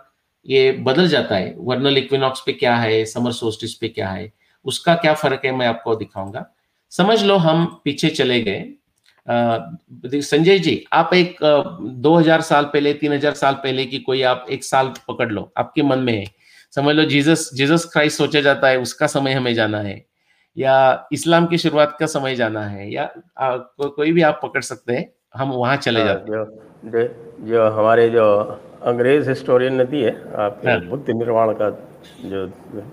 [0.46, 3.04] ये बदल जाता है। वर्नल इक्विनॉक्स पे क्या है?
[3.04, 4.32] समर सोस्टिस पे क्या है?
[4.64, 6.44] उसका क्या फ़र्क है मैं आपको दिखाऊँगा।
[6.92, 13.12] समझ लो हम पीछे चले गए। संजय जी आप एक दो हज़ार साल पहले तीन
[13.12, 16.24] हज़ार साल पहले की कोई आप एक साल पकड़ लो आपके मन में है।
[16.72, 20.04] समझ लो जीसस जीसस क्राइस्ट सोचा जाता है उसका समय हमें जाना है।
[20.56, 23.02] या इस्लाम की शुरुआत का समय जाना है या
[23.38, 26.44] आ, को, कोई भी आप पकड़ सकते हैं हम वहाँ चले हाँ, जाते हैं।
[26.84, 28.24] जो, जो हमारे जो
[28.84, 31.70] अंग्रेज़ हिस्टोरियन ने दी है आपके हाँ। बुद्ध निर्माण का
[32.24, 32.46] जो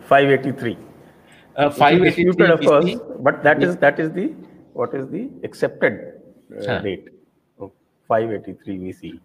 [0.09, 0.75] 583
[1.59, 4.33] uh, 583 of course but that is that is the
[4.73, 5.93] what is the accepted
[6.57, 6.83] uh, हाँ.
[6.83, 7.09] date
[8.09, 9.19] 583 BC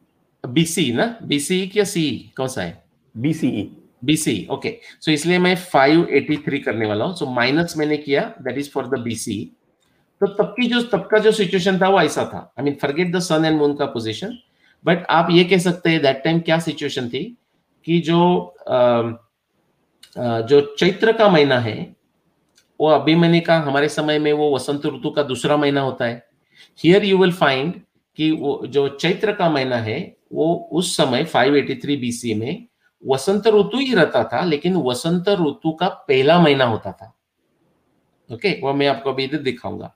[0.45, 1.97] BC ना BC क्या C
[2.37, 2.85] कौन सा है
[3.19, 3.67] BCE
[4.05, 8.59] BC ओके सो इसलिए मैं 583 करने वाला हूँ सो so, माइनस मैंने किया that
[8.59, 9.47] is for the BC
[10.21, 12.53] तो तब की जो तब का जो सिचुएशन था वो ऐसा था.
[12.59, 14.39] I mean forget the sun and moon का पोजीशन
[14.85, 17.37] बट आप ये कह सकते हैं दैट टाइम क्या सिचुएशन थी?
[17.85, 18.21] कि जो
[18.69, 21.97] आ, आ, जो चैत्र का महीना है
[22.81, 26.29] वो अभी मैंने कहा हमारे समय में वो वसंत ऋतु का दूसरा महीना होता है।
[26.85, 27.75] हियर यू विल फाइंड
[28.17, 32.67] कि वो जो चैत्र का महीना है, वो उस समय 583 बीसी में
[33.07, 37.17] वसंत ऋतु ही रहता था, लेकिन वसंत ऋतु का पहला महीना होता था।
[38.33, 38.63] Okay okay?
[38.63, 39.95] वो मैं आपको अभी इधर दिखाऊँगा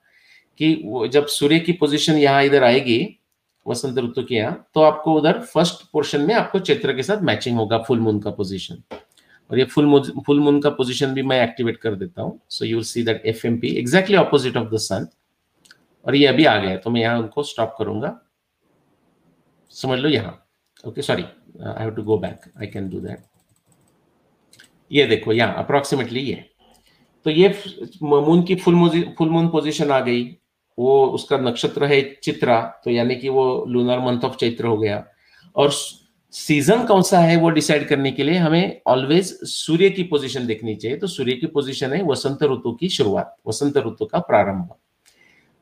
[0.57, 3.19] कि वो जब सूर्य की पोजीशन यहाँ इधर आएगी,
[3.67, 7.57] वसंत ऋतु के यहाँ तो आपको उधर फ़र्स्ट पोर्शन में आपको चैत्र के साथ मैचिंग
[7.57, 8.83] होगा फुल मून का पोजीशन
[9.49, 12.81] और ये फुल फुल मून का पोजीशन भी मैं एक्टिवेट कर देता हूँ। So you
[12.83, 15.07] see that F M P exactly opposite of the sun
[16.05, 18.19] और ये अभी आ गया तो मैं यहाँ उनको स्टॉप करूँगा।
[19.73, 20.41] समझ लो यहाँ।
[20.83, 23.23] Okay sorry I have to go back I can do that
[24.91, 26.43] ये देखो, यहाँ अप्रोक्सीमेटली ये।
[27.25, 27.47] तो ये
[28.03, 28.75] मून की फुल
[29.17, 30.23] फुल मून पोजीशन आ गई।
[30.77, 35.03] वो उसका नक्षत्र है चित्रा तो यानी कि वो लूनर मंथ ऑफ़ चैत्र हो गया।
[35.55, 35.71] और
[36.35, 40.75] सीज़न कौन सा है वो डिसाइड करने के लिए हमें ऑलवेज सूर्य की पोजीशन देखनी
[40.75, 44.73] चाहिए। तो सूर्य की पोजीशन है वसंत ऋतु की शुरुआत, वसंत ऋतु का प्रारंभ।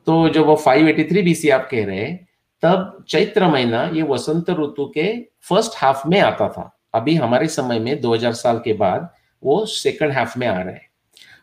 [0.07, 2.27] तो जो वो 583 बीसी आप कह रहे हैं,
[2.63, 5.05] तब चैत्र महीना ये वसंत ऋतु के
[5.49, 9.09] फ़र्स्ट हाफ़ में आता था। अभी हमारे समय में 2000 साल के बाद
[9.43, 10.89] वो सेकंड हाफ़ में आ रहे हैं।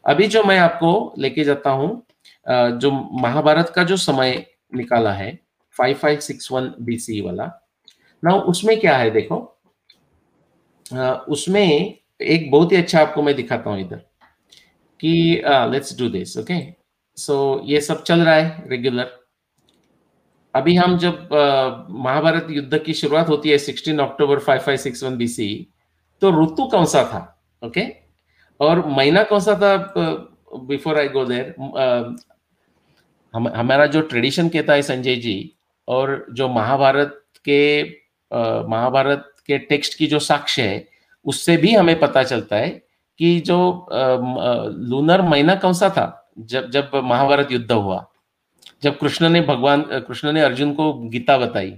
[0.06, 1.90] अभी जो मैं आपको लेके जाता हूँ
[2.46, 2.90] जो
[3.22, 5.38] महाभारत का जो समय निकाला है
[5.76, 7.50] 5561 बीसी वाला
[8.24, 9.36] ना उसमें क्या है देखो?
[11.28, 13.96] उसमें एक बहुत ही अच्छा आपको मैं दिखाता हूँ इधर,
[15.00, 16.74] कि let's do this okay
[17.16, 19.20] so ये सब चल रहा है रेगुलर
[20.54, 21.28] अभी हम जब
[21.90, 25.68] महाभारत युद्ध की शुरुआत होती है 16 अक्टूबर 5561 बीसी
[26.20, 27.92] तो ऋतु कौन सा था ओके okay?
[28.60, 29.94] और महीना कौन सा था
[30.54, 31.54] बिफोर आई गो देर
[33.34, 35.56] हम, हमारा जो ट्रेडिशन कहता है संजय जी,
[35.88, 37.82] और जो महाभारत के
[38.32, 40.86] महाभारत के टेक्स्ट की जो साक्ष्य है
[41.26, 42.68] उससे भी हमें पता चलता है
[43.20, 43.58] कि जो
[43.90, 46.16] लूनर महीना कौन सा था?
[46.40, 48.04] जब जब महाभारत युद्ध हुआ
[48.82, 51.74] जब कृष्ण ने भगवान कृष्ण ने अर्जुन को गीता बताई।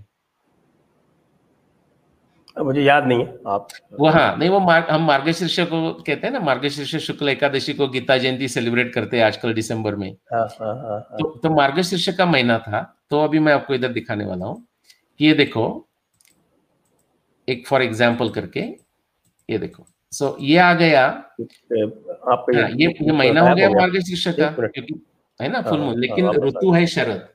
[2.57, 3.69] मुझे याद नहीं है आप
[4.01, 7.89] वो हाँ नहीं वो मार, हम मार्गशीर्ष को कहते हैं ना मार्गशीर्ष शुक्ल एकादशी को
[7.89, 11.19] गीता जयंती सेलिब्रेट करते हैं आजकल दिसंबर में। हाँ, हाँ, हाँ, हाँ.
[11.19, 14.67] तो, तो मार्गशीर्ष का महीना था तो अभी मैं आपको इधर दिखाने वाला हूँ।
[15.21, 15.65] ये देखो
[17.53, 18.61] एक फॉर एग्ज़ाम्पल करके
[19.49, 24.27] ये देखो। सो so, ये आ गया। आप हाँ, ये ये महीना हो गया मार्गशीर्ष
[24.29, 24.95] का क्योंकि
[25.41, 27.29] है ना फुल मून हाँ, लेकिन हाँ, ऋतु है शरद।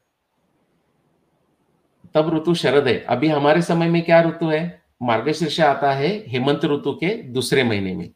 [2.16, 4.82] तब ऋतु शरद है। अभी हमारे समय में क्या ऋतु है?
[5.04, 8.10] मार्गशीर्ष आता है हेमंत ऋतु के दूसरे महीने में।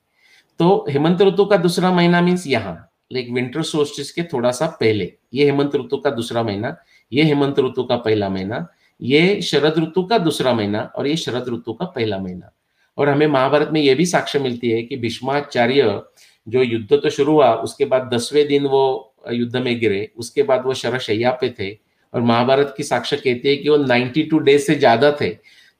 [0.60, 2.76] तो हेमंत ऋतु का दूसरा महीना मीन्स यहाँ।
[3.14, 6.76] लाइक विंटर सोल्स्टिस के थोड़ा सा पहले। ये हेमंत ऋतु का दूसरा महीना।
[7.12, 8.68] ये हेमंत ऋतु का पहला महीना।
[9.02, 12.52] ये शरद ऋतु का दूसरा महीना और ये शरद ऋतु का पहला महीना।
[12.98, 16.02] और हमें महाभारत में यह भी साक्ष्य मिलती है कि भीष्माचार्य
[16.48, 20.64] जो युद्ध तो शुरू हुआ, उसके बाद दसवें दिन वो युद्ध में गिरे, उसके बाद
[20.66, 21.72] वो शरशैया पे थे।
[22.14, 25.30] और महाभारत की साक्ष्य कहती है कि वो 92 डेज़ से ज़्यादा थे।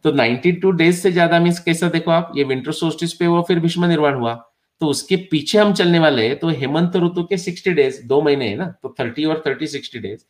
[0.06, 2.32] तो 92 डेज़ से ज़्यादा मीन्स कैसा देखो आप?
[2.38, 4.34] ये विंटर सोस्टिस पे वो फिर भीष्म निर्माण हुआ।
[4.82, 8.48] तो उसके पीछे हम चलने वाले हैं तो हेमंत ऋतु के 60 डेज़, दो महीने
[8.48, 10.24] है ना तो 30 और 30 60 डेज़।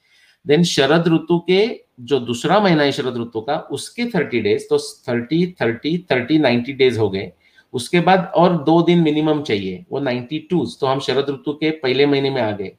[0.47, 4.77] देन शरद ऋतु के जो दूसरा महीना है शरद ऋतु का, उसके 30 डेज़ तो
[4.77, 7.31] 30 30 30 90 डेज़ हो गए।
[7.73, 12.05] उसके बाद और दो दिन मिनिमम चाहिए, वो 92 तो हम शरद ऋतु के पहले
[12.05, 12.71] महीने में आ गए।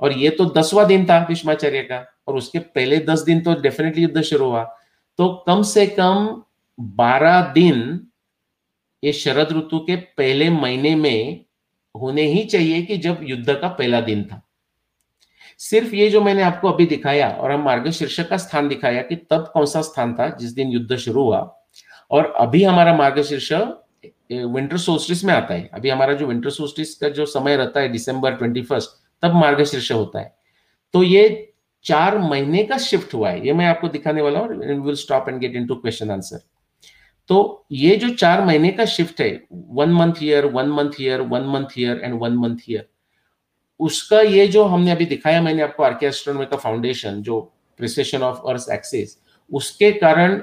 [0.00, 4.02] और ये तो दसवां दिन था भीष्माचार्य का, और उसके पहले दस दिन तो डेफिनेटली
[4.02, 4.62] युद्ध शुरू हुआ।
[5.18, 6.42] तो कम से कम
[6.80, 8.00] बारह दिन
[9.02, 11.44] ये शरद ऋतु के पहले महीने में
[11.94, 14.42] होने ही चाहिए कि जब युद्ध का पहला दिन था।
[15.60, 19.16] सिर्फ़ ये जो मैंने आपको अभी दिखाया और हम मार्ग शीर्षक का स्थान दिखाया कि
[19.30, 21.38] तब कौन सा स्थान था जिस दिन युद्ध शुरू हुआ।
[22.10, 27.08] और अभी हमारा मार्गशीर्ष विंटर सोस्टिस में आता है। अभी हमारा जो विंटर सोस्टिस का
[27.08, 28.90] जो समय रहता है दिसंबर ट्वेंटी फ़र्स्ट
[29.22, 30.34] तब मार्गशीर्ष होता है।
[30.94, 31.52] तो ये
[31.84, 35.38] चार महीने का शिफ्ट हुआ है। ये मैं आपको दिखाने वाला हूँ will stop and
[35.40, 36.40] get into question answer
[37.30, 41.44] तो ये जो चार महीने का शिफ्ट है one month year one month year one
[41.48, 42.86] month year and one month year
[43.80, 47.40] उसका ये जो हमने अभी दिखाया, मैंने आपको आर्कियास्ट्रोनॉमी का फाउंडेशन जो
[47.78, 49.16] प्रिसेशन ऑफ़ अर्थ एक्सिस
[49.50, 50.36] उसके कारण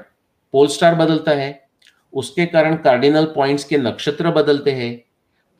[0.54, 1.68] पोल स्टार बदलता है,
[2.12, 5.04] उसके कारण कार्डिनल पॉइंट्स के नक्षत्र बदलते हैं,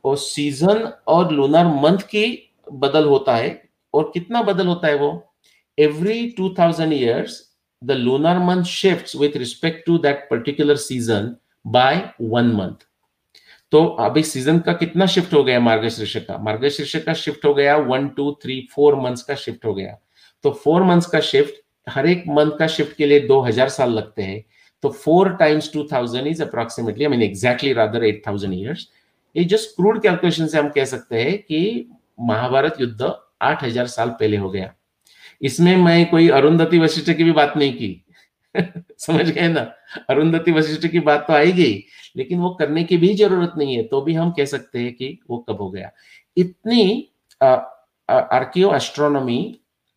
[0.04, 5.10] और सीज़न और लूनर मंथ की बदल होता है, और कितना बदल होता है वो?
[5.78, 7.42] Every 2000 years
[7.84, 11.34] the lunar month shift with respect to that particular season
[11.66, 12.87] by one month
[13.72, 16.36] तो अभी सीज़न का कितना शिफ्ट हो गया मार्गशीर्ष का?
[16.38, 19.96] मार्गशीर्ष का शिफ्ट हो गया one two three four months का शिफ्ट हो गया।
[20.44, 23.92] तो फोर मंथ्स का शिफ्ट हर एक मंथ का शिफ्ट के लिए दो हज़ार साल
[23.92, 24.42] लगते हैं।
[24.84, 28.88] तो four times two thousand is approximately I mean exactly rather eight thousand years
[29.36, 31.88] ये जस्ट क्रूड कैलकुलेशन से हम कह सकते हैं कि
[32.20, 33.12] महाभारत युद्ध
[33.42, 34.72] आठ हज़ार साल पहले हो गया।
[35.42, 37.90] इसमें मैं कोई अरुंधति वशिष्ठ की भी बात नहीं की।
[38.98, 39.60] समझ गए ना?
[40.10, 41.84] अरुंधति वशिष्ठ की बात तो आएगी,
[42.16, 45.18] लेकिन वो करने की भी ज़रूरत नहीं है तो भी हम कह सकते हैं कि
[45.30, 45.90] वो कब हो गया।
[46.36, 47.08] इतनी
[48.08, 49.38] आर्कियो एस्ट्रोनॉमी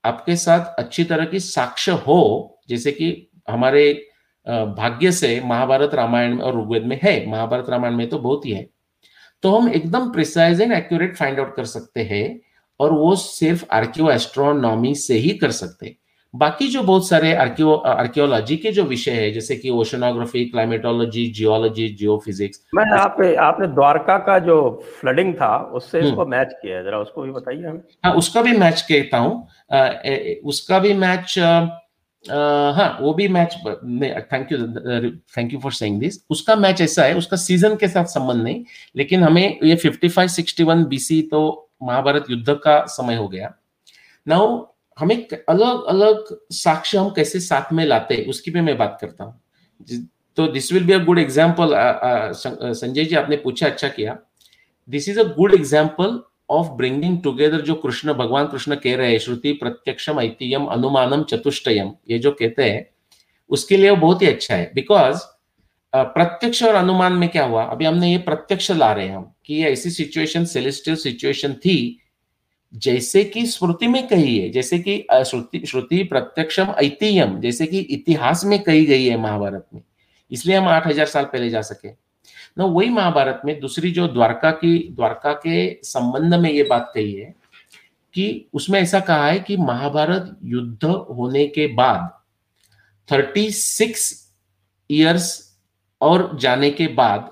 [0.04, 3.91] आपके साथ अच्छी तरह की साक्ष्य हो, जैसे कि हमारे
[4.78, 8.68] भाग्य से महाभारत रामायण और ऋग्वेद में है, महाभारत रामायण में तो बहुत ही है
[9.43, 12.26] तो हम एकदम precise and accurate find out कर सकते हैं
[12.80, 15.95] और वो सिर्फ़ आर्कियो एस्ट्रोनॉमी से ही कर सकते हैं।
[16.34, 21.88] बाकी जो बहुत सारे आर्कियो आर्कियोलॉजी के जो विषय है जैसे कि ओशनोग्राफी क्लाइमेटोलॉजी जियोलॉजी
[21.90, 24.58] जियोफिजिक्स मैं आप आपने द्वारका का जो
[25.02, 28.42] फ्लडिंग था उससे हम्म। इसको मैच किया है जरा उसको भी बताइए हमें। हाँ उसका
[28.42, 31.36] भी मैच कहता हूँ। उसका भी मैच
[32.30, 33.56] हाँ वो भी match
[34.32, 34.58] thank you
[35.38, 38.64] thank you for saying this उसका मैच ऐसा है उसका सीज़न के साथ संबंध नहीं
[38.96, 43.54] लेकिन हमें ये 55 61 बीसी तो महाभारत युद्ध का समय हो गया।
[44.28, 44.60] नाउ
[44.98, 45.16] हमें
[45.50, 50.08] अलग अलग साक्ष्य हम कैसे साथ में लाते हैं, उसकी भी मैं बात करता हूँ।
[50.38, 51.74] तो this will be a good example
[52.76, 54.18] Sanjay ji आपने पूछा अच्छा किया।
[54.89, 56.20] This is a good example
[56.50, 61.92] of bringing together जो कृष्ण, भगवान कृष्ण कह रहे हैं, श्रुति प्रत्यक्षम ऐतियम अनुमानम चतुष्टयम,
[62.10, 62.86] ये जो कहते हैं,
[63.50, 65.20] उसके लिए वो बहुत ही अच्छा है। बिकॉज़
[65.94, 67.64] प्रत्यक्ष और अनुमान में क्या हुआ?
[67.66, 72.00] अभी हमने ये प्रत्यक्ष ला रहे हैं हम, कि ऐसी सिचुएशन सेलेस्टियल सिचुएशन थी
[72.74, 78.43] जैसे कि स्मृति में कही है, जैसे कि श्रुति श्रुति प्रत्यक्षम ऐतियम जैसे कि इतिहास
[78.45, 79.82] में कही गई है महाभारत में।
[80.32, 84.51] इसलिए हम आठ हज़ार साल पहले जा सके। ना, वही महाभारत में दूसरी जो द्वारका
[84.51, 87.34] की, द्वारका के संबंध में ये बात कही है
[88.13, 92.09] कि उसमें ऐसा कहा है कि महाभारत युद्ध होने के बाद
[93.09, 94.09] थर्टी सिक्स
[94.89, 95.30] ईयर्स
[96.01, 97.30] और जाने के बाद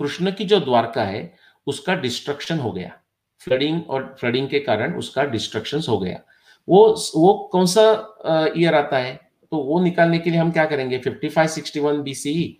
[0.00, 1.32] कृष्ण की जो द्वारका है,
[1.66, 2.99] उसका डिस्ट्रक्शन हो गया।
[3.40, 6.20] फ्लडिंग और फ्लडिंग के कारण उसका डिस्ट्रक्शन हो गया।
[6.68, 6.86] वो
[7.16, 9.14] वो कौन सा ईयर आता है?
[9.52, 10.98] तो वो निकालने के लिए हम क्या करेंगे?
[10.98, 12.56] 55 61 बीसीई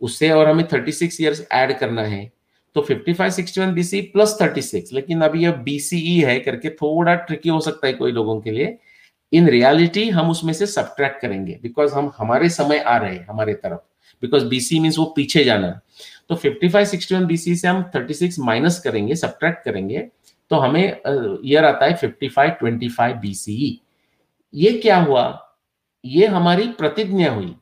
[0.00, 2.30] उससे और हमें 36 इयर्स ऐड करना है।
[2.76, 7.60] तो 55 61 बीसी प्लस 36 लेकिन अभी यह बीसीई है करके थोड़ा ट्रिकी हो
[7.60, 8.76] सकता है कोई लोगों के लिए।
[9.32, 13.54] इन रियलिटी हम उसमें से सब्ट्रैक्ट करेंगे बिकॉज़ हम, हमारे समय आ रहे हैं हमारे
[13.54, 13.80] तरफ़।
[14.22, 15.80] बिकॉज़ बीसी मीन्स वो पीछे जाना।
[16.28, 20.08] तो 55 61 बीसी से हम 36 माइनस करेंगे सब्ट्रैक्ट करेंगे।
[20.50, 20.84] तो हमें
[21.44, 23.80] ईयर आता है 55 25 बीसीई
[24.54, 25.40] ये क्या हुआ?
[26.04, 27.54] ये हमारी प्रतिज्ञा हुई।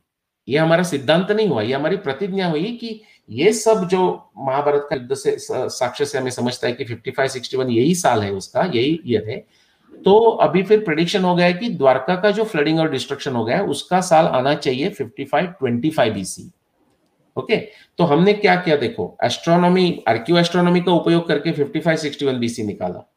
[0.47, 4.01] ये हमारा सिद्धांत नहीं हुआ। ये हमारी प्रतिज्ञा हुई कि ये सब जो
[4.37, 8.31] महाभारत का युद्ध से साक्ष्य से हमें समझता है कि 55 61 यही साल है
[8.31, 9.45] उसका, यही ईयर है
[10.05, 13.43] तो अभी फिर प्रडिक्शन हो गया है कि द्वारका का जो फ्लडिंग और डिस्ट्रक्शन हो
[13.45, 16.49] गया है, उसका साल आना चाहिए 55 25 बीसी
[17.37, 17.57] ओके?
[17.97, 23.09] तो हमने क्या किया देखो एस्ट्रोनॉमी आर्क्यू एस्ट्रोनॉमी का उपयोग करके 55 61 बीसी निकाला।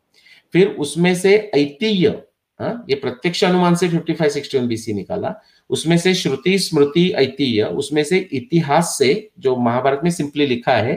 [0.52, 2.22] फिर उसमें से ऐतिह्य
[2.60, 5.34] हाँ, ये प्रत्यक्ष अनुमान से 55 61 बीसी निकाला।
[5.70, 10.94] उसमें से श्रुति स्मृति ऐतिह्य उसमें से इतिहास से जो महाभारत में सिंपली लिखा है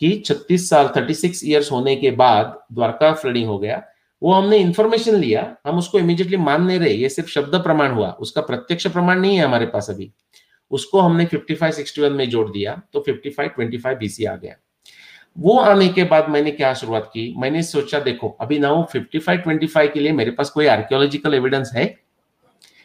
[0.00, 3.82] कि 36 साल 36 इयर्स होने के बाद द्वारका फ्लडिंग हो गया।
[4.22, 8.10] वो हमने इंफॉर्मेशन लिया हम उसको इमीडिएटली मान नहीं रहे ये सिर्फ़ शब्द प्रमाण हुआ
[8.20, 10.10] उसका प्रत्यक्ष प्रमाण नहीं है हमारे पास अभी।
[10.72, 14.54] उसको हमने 55 61 में जोड़ दिया तो 55 25 बीसी आ गया।
[15.38, 17.34] वो आने के बाद मैंने क्या शुरुआत की?
[17.38, 21.84] मैंने सोचा, देखो, अभी नाउ 55 25 के लिए मेरे पास कोई आर्कियोलॉजिकल एविडेंस है?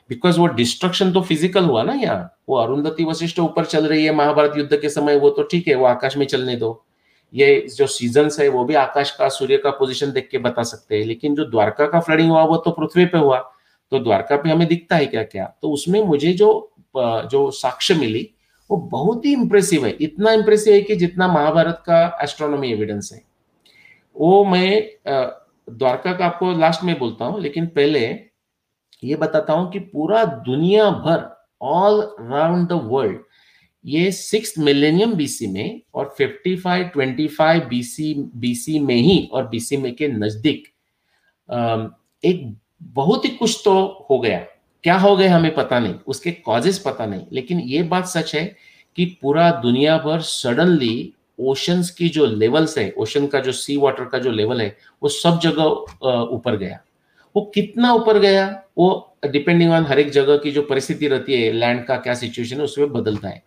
[0.09, 4.15] बिकॉज़ वो डिस्ट्रक्शन तो फ़िज़िकल हुआ ना यहाँ। वो अरुंधति वशिष्ठ ऊपर चल रही है,
[4.15, 6.85] महाभारत युद्ध के समय, वो तो ठीक है, वो आकाश में चलने दो।
[7.33, 10.97] ये जो सीज़न है, वो भी आकाश का, सूर्य का पोजीशन देख के बता सकते
[10.97, 13.37] हैं। लेकिन जो द्वारका का फ्लडिंग हुआ, वो तो पृथ्वी पे हुआ।
[13.91, 16.47] तो द्वारका पे हमें दिखता है क्या क्या तो उसमें मुझे जो
[16.95, 18.29] जो साक्ष्य मिली,
[18.69, 23.21] वो बहुत ही इंप्रेसिव है। इतना इंप्रेसिव है कि जितना महाभारत का एस्ट्रोनॉमी एविडेंस है।
[24.15, 24.81] वो मैं
[25.67, 27.99] द्वारका का आपको लास्ट में बोलता हूँ, लेकिन पहले
[29.03, 31.25] ये बताता हूँ कि पूरा दुनिया भर
[31.61, 33.19] ऑल अराउंड द वर्ल्ड
[33.85, 39.93] ये सिक्स मिलेनियम बीसी में और 55 25 बीसी बीसी में ही और बीसी में
[39.95, 40.67] के नज़दीक
[42.23, 43.73] एक बहुत ही कुछ तो
[44.09, 44.45] हो गया।
[44.83, 48.45] क्या हो गए हमें पता नहीं, उसके कॉजेस पता नहीं, लेकिन ये बात सच है
[48.97, 54.05] कि पूरा दुनिया भर सडनली ओशंस की जो लेवल्स है ओशन का जो सी वाटर
[54.05, 55.63] का जो लेवल है, वो सब जगह
[56.33, 56.79] ऊपर गया।
[57.35, 58.47] वो कितना ऊपर गया,
[58.77, 62.55] वो डिपेंडिंग ऑन हर एक जगह की जो परिस्थिति रहती है लैंड का क्या सिचुएशन
[62.55, 63.43] है, उसमें बदलता है।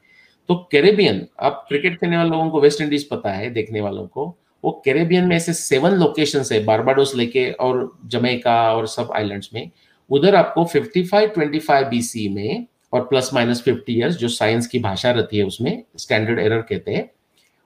[0.48, 4.34] तो कैरेबियन आप क्रिकेट खेलने वाले लोगों को वेस्ट इंडीज पता है, देखने वालों को,
[4.64, 9.70] वो कैरेबियन में ऐसे सेवन लोकेशन है बारबाडोस लेके और जमैका और सब आइलैंड्स में
[10.10, 15.10] उधर आपको 55 25 बीसी में और प्लस माइनस 50 इयर्स जो साइंस की भाषा
[15.10, 17.10] रहती है उसमें स्टैंडर्ड एरर कहते हैं,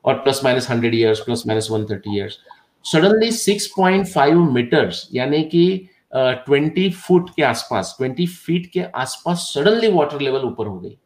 [0.05, 2.39] और plus minus 100 years plus minus 130 years
[2.85, 10.21] suddenly 6.5 meters यानी कि ट्वेंटी फुट के आसपास ट्वेंटी फीट के आसपास सडनली वाटर
[10.21, 10.97] लेवल ऊपर हो गई।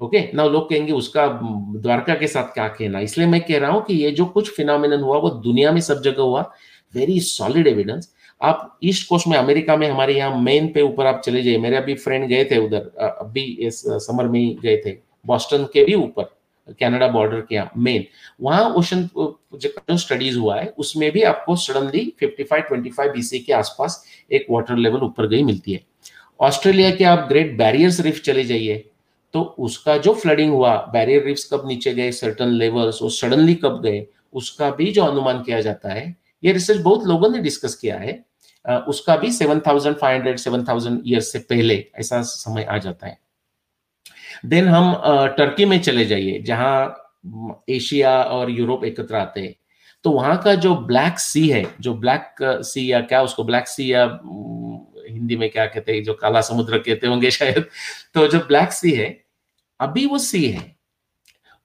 [0.00, 3.00] ओके ना लोग कहेंगे, उसका द्वारका के साथ क्या कहना?
[3.00, 6.02] इसलिए मैं कह रहा हूँ कि ये जो कुछ फिनोमिनन हुआ, वो दुनिया में सब
[6.02, 6.42] जगह हुआ।
[6.94, 11.20] वेरी सॉलिड एविडेंस आप ईस्ट कोस्ट में अमेरिका में, हमारे यहाँ मेन पे ऊपर आप
[11.24, 14.96] चले जाइए। मेरे अभी फ्रेंड गए थे उधर अभी इस समर में ही गए थे।
[15.26, 16.34] बॉस्टन के भी ऊपर
[16.80, 18.04] कनाडा बॉर्डर के यहाँ मेन
[18.40, 24.04] वहाँ ओशन जो स्टडीज़ हुआ है, उसमें भी आपको सडनली 55 25 बीसी के आसपास
[24.30, 25.80] एक वाटर लेवल ऊपर गई मिलती है।
[26.40, 28.84] ऑस्ट्रेलिया के आप ग्रेट बैरियर्स रिफ चले जाइए
[29.34, 33.80] तो उसका जो फ्लडिंग हुआ बैरियर रिफ्स कब नीचे गए सर्टन लेवल्स वो सडनली कब
[33.82, 36.14] गए, उसका भी जो अनुमान किया जाता है
[36.46, 38.24] ये रिसर्च बहुत लोगों ने डिस्कस किया है।
[38.88, 43.18] उसका भी 7500 7000 ईयर्स से पहले ऐसा समय आ जाता है।
[44.46, 44.94] देन हम
[45.36, 49.54] टर्की में चले जाइए, जहाँ एशिया और यूरोप एकत्र आते हैं।
[50.04, 53.92] तो वहाँ का जो ब्लैक सी है, जो ब्लैक सी या क्या उसको ब्लैक सी
[53.92, 54.04] या
[55.08, 57.64] हिंदी में क्या कहते हैं, जो काला समुद्र कहते होंगे शायद।
[58.14, 59.08] तो जो ब्लैक सी है,
[59.80, 60.76] अभी वो सी है।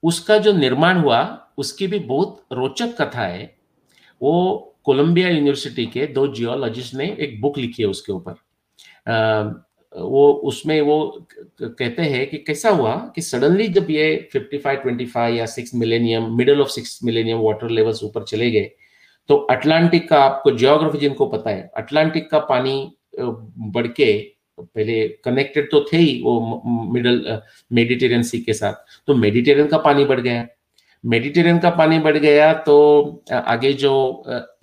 [0.03, 1.21] उसका जो निर्माण हुआ,
[1.57, 3.55] उसकी भी बहुत रोचक कथा है।
[4.21, 8.33] वो कोलंबिया यूनिवर्सिटी के दो जियोलॉजिस्ट ने एक बुक लिखी है उसके ऊपर।
[9.93, 10.97] वो उसमें वो
[11.61, 16.61] कहते हैं कि कैसा हुआ कि सडनली जब ये 55 25 या 6 millennium middle
[16.61, 18.71] of 6 millennium water levels ऊपर चले गए
[19.29, 22.75] तो अटलांटिक का आपको जियोग्राफी जिनको पता है अटलांटिक का पानी
[23.19, 24.13] बढ़ के,
[24.57, 26.61] पहले कनेक्टेड तो थे ही वो
[26.93, 28.73] मिडल मेडिटेरियन सी के साथ
[29.07, 30.45] तो मेडिटेरियन का पानी बढ़ गया।
[31.03, 33.91] मेडिटेरियन का पानी बढ़ गया तो आगे जो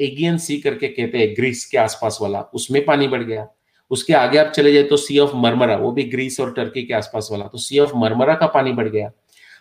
[0.01, 3.47] एगियन सी करके कहते हैं ग्रीस के आसपास वाला उसमें पानी बढ़ गया।
[3.91, 6.95] उसके आगे आप चले जाए तो सी ऑफ़ मरमरा वो भी ग्रीस और टर्की के
[6.95, 9.11] आसपास वाला तो सी ऑफ़ मरमरा का पानी बढ़ गया।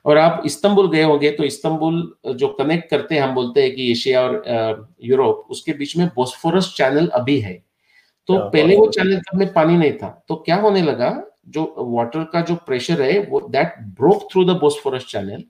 [0.06, 2.02] और आप इस्तंबुल गए होंगे तो इस्तंबुल
[2.36, 6.74] जो कनेक्ट करते हैं हम बोलते हैं कि एशिया और यूरोप उसके बीच में बोस्फोरस
[6.78, 7.54] चैनल अभी है।
[8.30, 11.12] तो पहले वो चैनल में पानी नहीं था। तो क्या होने लगा
[11.50, 15.44] जो वाटर का जो प्रेशर है वो that broke through the Bosphorus channel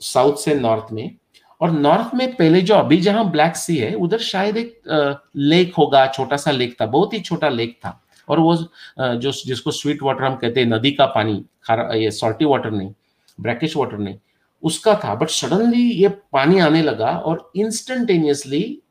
[0.00, 1.16] south से नॉर्थ में।
[1.60, 6.06] और नॉर्थ में पहले जो अभी जहाँ ब्लैक सी है, उधर शायद एक लेक होगा
[6.08, 10.24] छोटा सा लेक था, बहुत ही छोटा लेक था। और वो जो जिसको स्वीट वाटर
[10.24, 12.92] हम कहते हैं, नदी का पानी, खारा, ये सॉल्टी वाटर नहीं
[13.38, 14.16] ब्रैकिश वाटर नहीं,
[14.62, 18.82] उसका था। बट सडनली ये पानी आने लगा और इंस्टेंटेनियसली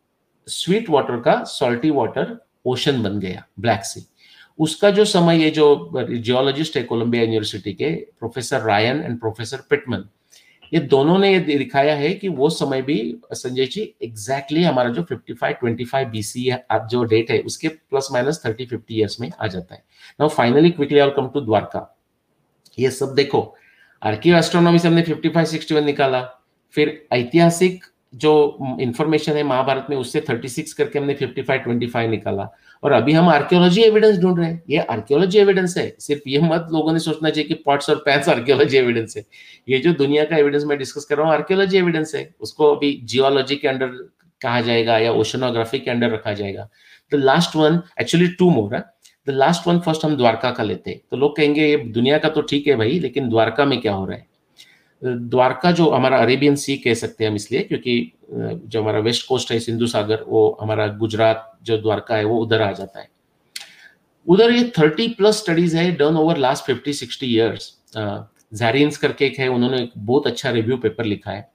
[0.47, 4.05] स्वीट वाटर का सॉल्टी वाटर ओशन बन गया, ब्लैक सी।
[4.59, 10.03] उसका जो समय, ये जो जियोलॉजिस्ट है कोलंबिया यूनिवर्सिटी के professor Ryan and professor Pitman
[10.73, 14.89] ये दोनों ने ये दिखाया है कि वो समय भी, संजय जी एग्जैक्टली exactly हमारा
[14.89, 19.31] जो 55 25 बीसी अब जो डेट है, उसके प्लस माइनस 30 50 इयर्स में
[19.41, 19.83] आ जाता है।
[20.19, 21.97] Now finally quickly I come to Dwarka
[22.79, 23.55] ये सब देखो
[24.01, 26.21] आर्कियो एस्ट्रोनॉमी से हमने 55 61 निकाला,
[26.71, 32.49] फिर ऐतिहासिक जो इंफॉर्मेशन है महाभारत में, उससे 36 करके हमने 55 25 निकाला।
[32.83, 36.67] और अभी हम आर्कियोलॉजी एविडेंस ढूंढ रहे हैं। ये आर्कियोलॉजी एविडेंस है। सिर्फ़ ये मत
[36.73, 39.23] लोगों ने सोचना चाहिए कि पॉट्स और पैंस आर्कियोलॉजी एविडेंस है।
[39.69, 43.01] ये जो दुनिया का एविडेंस मैं डिस्कस कर रहा हूँ आर्कियोलॉजी एविडेंस है। उसको अभी
[43.03, 43.87] जियोलॉजी के अंडर
[44.41, 46.69] कहा जाएगा या ओशनोग्राफी के अंडर रखा जाएगा।
[47.11, 48.83] The last one actually two more है।
[49.27, 52.29] द लास्ट वन फ़र्स्ट हम द्वारका का लेते हैं। तो लोग कहेंगे, ये दुनिया का
[52.29, 54.27] तो ठीक है भाई, लेकिन द्वारका में क्या हो रहा है?
[55.01, 59.51] द्वारका जो हमारा अरेबियन सी कह सकते हैं हम इसलिए, क्योंकि जो हमारा वेस्ट कोस्ट
[59.51, 63.09] है, सिंधु सागर, वो हमारा गुजरात जो द्वारका है, वो उधर आ जाता है।
[64.27, 69.37] उधर ये थर्टी प्लस स्टडीज़ है, done over last fifty, sixty years जैरियंस करके एक
[69.39, 71.49] है, उन्होंने एक बहुत अच्छा रिव्यू पेपर लिखा है।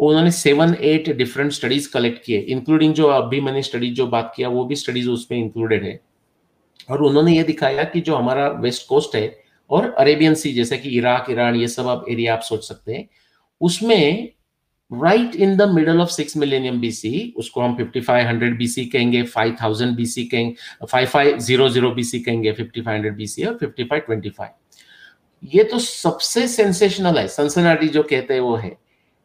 [0.00, 4.48] उन्होंने seven, eight different studies collect किए, इंक्लूडिंग जो अभी मैंने स्टडीज़ जो बात किया,
[4.48, 6.00] वो भी स्टडीज़ उसमें इंक्लूडेड है।
[6.90, 9.26] और उन्होंने ये दिखाया कि जो हमारा वेस्ट कोस्ट है
[9.70, 13.08] और अरेबियन सी, जैसे कि इराक, ईरान, ये सब आप एरिया आप सोच सकते हैं।
[13.60, 14.28] उसमें
[14.90, 19.22] right in the middle of six millennium BC उसको हम फिफ्टी फाइव हंड्रेड बीसी कहेंगे
[19.24, 23.56] फाइव थाउज़ेंड बीसी कहेंगे five five zero zero BC कहेंगे फिफ्टी फाइव हंड्रेड बीसी और
[23.58, 28.76] फिफ्टी फाइव ट्वेंटी फाइव ये तो सबसे सेंसेशनल है। सनसनाटी जो कहते हैं वो है।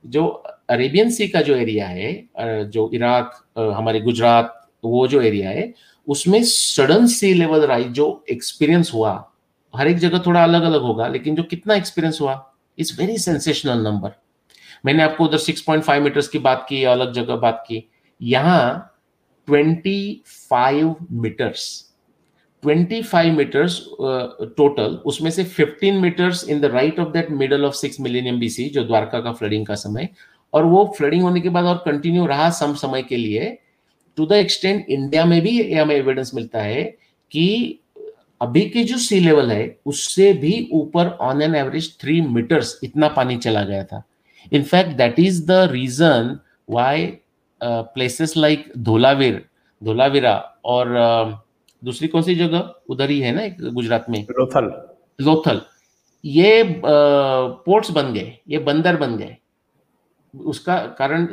[0.05, 0.25] जो
[0.69, 3.43] अरेबियन सी का जो एरिया है जो इराक
[3.77, 5.73] हमारे गुजरात, वो जो एरिया है,
[6.07, 9.13] उसमें सडन सी लेवल राइज जो एक्सपीरियंस हुआ
[9.73, 12.33] हर एक जगह थोड़ा अलग अलग होगा, लेकिन जो कितना एक्सपीरियंस हुआ
[12.77, 14.11] इट्स वेरी सेंसेशनल नंबर
[14.85, 17.83] मैंने आपको उधर 6.5 मीटर्स की बात की, अलग जगह बात की।
[18.21, 18.89] यहाँ
[19.47, 21.65] 25 मीटर्स
[22.63, 23.79] 25 मीटर्स
[24.57, 28.69] टोटल उसमें से 15 meters in the right of that middle of six millennium BC
[28.69, 30.09] जो द्वारका का फ्लडिंग का समय,
[30.53, 33.57] और वो फ्लडिंग होने के बाद और कंटिन्यू रहा सम समय के लिए।
[34.17, 36.83] टू द एक्सटेंट इंडिया में भी हमें एविडेंस मिलता है
[37.31, 37.79] कि
[38.43, 43.07] अभी की जो सी लेवल है उससे भी ऊपर on an average three meters इतना
[43.17, 44.03] पानी चला गया था।
[44.51, 46.37] In fact that is the reason
[46.69, 47.05] why
[47.61, 49.45] places like Dholavir
[49.81, 50.33] Dholavira
[50.65, 51.37] और uh,
[51.81, 52.73] दूसरी कौन सी जगह?
[52.89, 54.21] उधर ही है ना गुजरात में?
[54.31, 54.71] लोथल
[55.19, 55.61] लोथल
[56.23, 59.35] ये पोर्ट्स uh, बन गए ये बंदर बन गए।
[60.33, 61.27] उसका कारण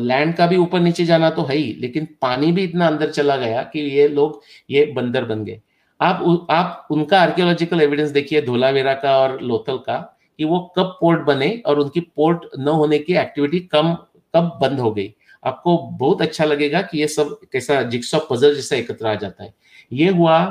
[0.00, 3.10] लैंड uh, का भी ऊपर नीचे जाना तो है ही लेकिन पानी भी इतना अंदर
[3.10, 4.40] चला गया कि ये लोग
[4.70, 5.60] ये बंदर बन गए।
[6.00, 9.96] आप आप उनका आर्कियोलॉजिकल एविडेंस देखिए, धोलावेरा का और लोथल का,
[10.38, 13.92] कि वो कब पोर्ट बने और उनकी पोर्ट न होने की एक्टिविटी कम,
[14.34, 18.76] कब बंद हो गई। आपको बहुत अच्छा लगेगा कि ये सब कैसा जिक्सॉ पजल जैसा
[18.76, 19.52] एकत्र आ जाता है।
[19.92, 20.44] ये हुआ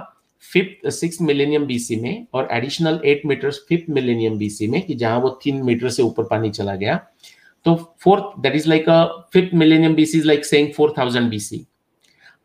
[0.44, 5.20] फिफ्थ सिक्स मिलेनियम बीसी में और additional eight meter fifth millennium BC में, कि जहाँ
[5.20, 6.96] वो तीन मीटर से ऊपर पानी चला गया।
[7.66, 11.66] तो fourth that is like a fifth millennium BC is like saying four thousand BC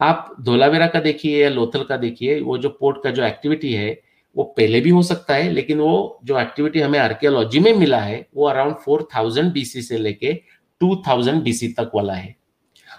[0.05, 4.01] आप धोलावेरा का देखिए या लोथल का देखिए, वो जो पोर्ट का जो एक्टिविटी है,
[4.37, 8.27] वो पहले भी हो सकता है, लेकिन वो जो एक्टिविटी हमें आर्कियोलॉजी में मिला है,
[8.35, 10.33] वो अराउंड फोर थाउज़ेंड बीसी से लेके
[10.81, 12.37] टू थाउज़ेंड बीसी तक वाला है।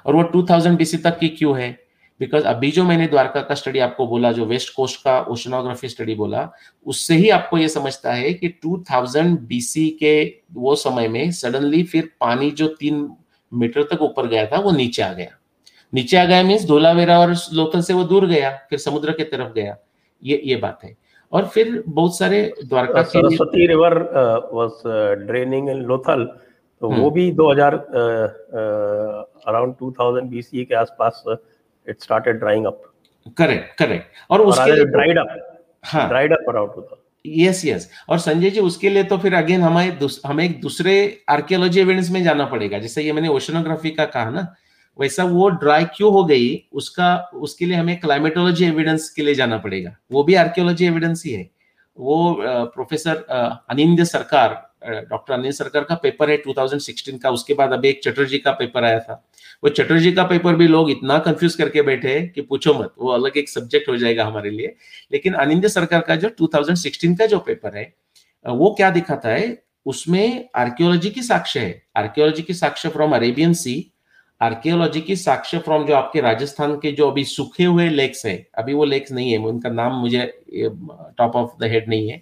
[0.05, 1.85] और वो टू थाउज़ेंड बीसी तक की क्यों है?
[2.19, 6.15] बिकॉज़ अभी जो मैंने द्वारका का स्टडी आपको बोला, जो वेस्ट कोस्ट का ओशनोग्राफी स्टडी
[6.15, 6.49] बोला,
[6.85, 12.11] उससे ही आपको ये समझता है कि 2000 बीसी के वो समय में सडनली फिर
[12.19, 13.09] पानी जो तीन
[13.53, 15.39] मीटर तक ऊपर गया था, वो नीचे आ गया।
[15.93, 19.53] नीचे आ गया मीन्स धोलावेरा और लोथल से वो दूर गया फिर समुद्र की तरफ़
[19.53, 19.75] गया।
[20.23, 20.95] ये ये बात है।
[21.31, 23.93] और फिर बहुत सारे Dwarka Saraswati river
[24.53, 24.71] was
[25.27, 26.25] draining in Lothal
[26.81, 27.73] तो वो भी 2000
[29.47, 31.23] अराउंड 2000 बीसी के आसपास
[31.87, 32.77] it started drying up
[33.39, 35.33] correct correct और उसके dried up
[35.83, 39.61] हाँ। dried up around 2000 yes yes और संजय जी उसके लिए तो फिर अगेन
[39.61, 40.95] हमें हमें एक दूसरे
[41.29, 44.45] आर्कियोलॉजी एविडेंस में जाना पड़ेगा। जैसे ये मैंने ओशनोग्राफी का कहा ना
[44.99, 49.57] वैसा वो ड्राई क्यों हो गई, उसका, उसके लिए हमें क्लाइमेटोलॉजी एविडेंस के लिए जाना
[49.57, 51.49] पड़ेगा। वो भी आर्कियोलॉजी एविडेंस ही है।
[51.97, 53.15] वो प्रोफेसर
[53.69, 54.61] अनिंद सरकार
[55.09, 58.83] डॉक्टर अनिल सरकार का पेपर है 2016 का। उसके बाद अभी एक चटर्जी का पेपर
[58.83, 59.13] आया था।
[59.63, 63.11] वो चटर्जी का पेपर भी लोग इतना कंफ्यूज करके बैठे हैं कि पूछो मत। वो
[63.11, 64.75] अलग एक सब्जेक्ट हो जाएगा हमारे लिए।
[65.11, 67.93] लेकिन अनिंद सरकार का जो 2016 का जो पेपर है
[68.45, 69.63] वो क्या दिखाता है?
[69.85, 73.75] उसमें आर्कियोलॉजी की साक्ष्य है। आर्कियोलॉजी की साक्ष्य फ्रॉम अरेबियन सी
[74.41, 78.73] आर्कियोलॉजी की साक्ष्य फ्रॉम जो आपके राजस्थान के जो अभी सूखे हुए लेक्स है, अभी
[78.73, 80.25] वो लेक्स नहीं है, उनका नाम मुझे
[81.17, 82.21] टॉप ऑफ़ द हेड नहीं है।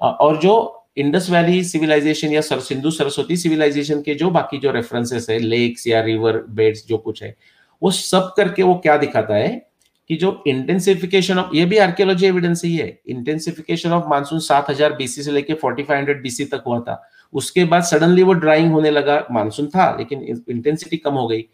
[0.00, 5.26] और जो इंडस वैली सिविलाइजेशन या सर सिंधु सरस्वती सिविलाइजेशन के जो बाकी जो रेफरेंसेस
[5.30, 7.34] है लेक्स या रिवर बेड्स जो कुछ है,
[7.82, 9.50] वो सब करके वो क्या दिखाता है
[10.10, 14.92] कि जो इंटेंसिफिकेशन ऑफ़ ये भी आर्कियोलॉजी एविडेंस ही है इंटेंसिफिकेशन ऑफ़ मानसून सात हज़ार
[14.94, 17.02] बीसी से लेके फोर्टी फाइव हंड्रेड बीसी तक हुआ था।
[17.34, 21.44] उसके बाद सडनली वो ड्राइंग होने लगा, मानसून था, लेकिन इंटेंसिटी कम हो गई।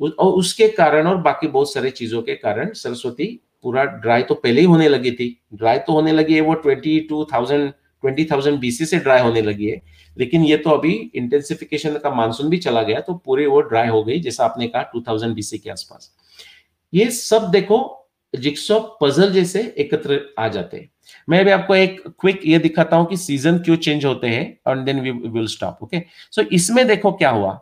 [0.00, 3.26] और उसके कारण और बाकी बहुत सारे चीज़ों के कारण सरस्वती
[3.62, 6.98] पूरा ड्राई तो पहले ही होने लगी थी। ड्राई तो होने लगी है वो twenty
[7.00, 7.70] two thousand
[8.02, 9.80] twenty thousand BC से ड्राई होने लगी है।
[10.16, 14.02] लेकिन ये तो अभी इंटेंसिफिकेशन का मानसून भी चला गया तो पूरे वो ड्राई हो
[14.04, 16.10] गई, जैसा आपने कहा टू थाउज़ेंड बीसी के आसपास।
[16.92, 17.78] ये सब देखो
[18.34, 20.90] जिक्सो पजल जैसे एकत्र आ जाते हैं।
[21.28, 24.78] मैं भी आपको एक क्विक ये दिखाता हूँ कि सीज़न क्यों चेंज होते हैं, और
[24.80, 26.02] then we will stop okay
[26.32, 27.58] so इसमें देखो क्या हुआ।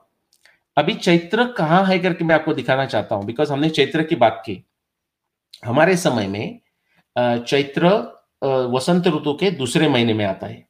[0.76, 4.42] अभी चैत्र कहाँ है करके मैं आपको दिखाना चाहता हूँ बिकॉज़ हमने चैत्र की बात
[4.46, 4.62] की।
[5.64, 6.60] हमारे समय में
[7.16, 7.88] चैत्र
[8.70, 10.64] वसंत ऋतु के दूसरे महीने में आता है।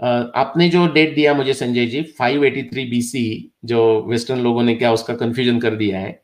[0.00, 5.14] आपने जो डेट दिया मुझे, संजय जी 583 बीसी जो वेस्टर्न लोगों ने क्या उसका
[5.16, 6.20] कंफ्यूजन कर दिया है,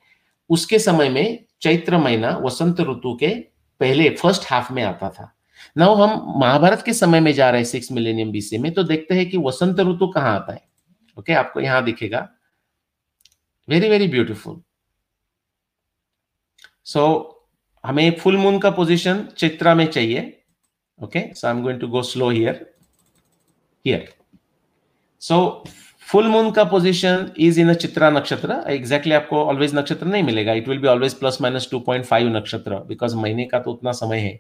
[0.51, 3.29] उसके समय में चैत्र महीना वसंत ऋतु के
[3.81, 5.33] पहले फ़र्स्ट हाफ़ में आता था।
[5.77, 9.15] ना हम महाभारत के समय में जा रहे हैं सिक्स मिलेनियम बीसी में तो देखते
[9.15, 10.65] हैं कि वसंत ऋतु कहाँ आता है।
[11.17, 12.29] ओके okay, आपको यहाँ दिखेगा।
[13.69, 14.61] वेरी वेरी ब्यूटिफुल
[16.87, 17.03] सो
[17.85, 20.33] हमें फुल मून का पोजीशन चित्रा में चाहिए।
[20.99, 22.67] Okay so I am going to go slow here
[23.85, 24.09] here
[25.23, 25.65] so
[26.03, 30.69] full moon का position is in Chitra nakshatra exactly आपको ऑलवेज नक्षत्र नहीं मिलेगा। It
[30.69, 34.19] will be always plus minus two point five nakshatra because महीने का तो उतना समय
[34.19, 34.39] है।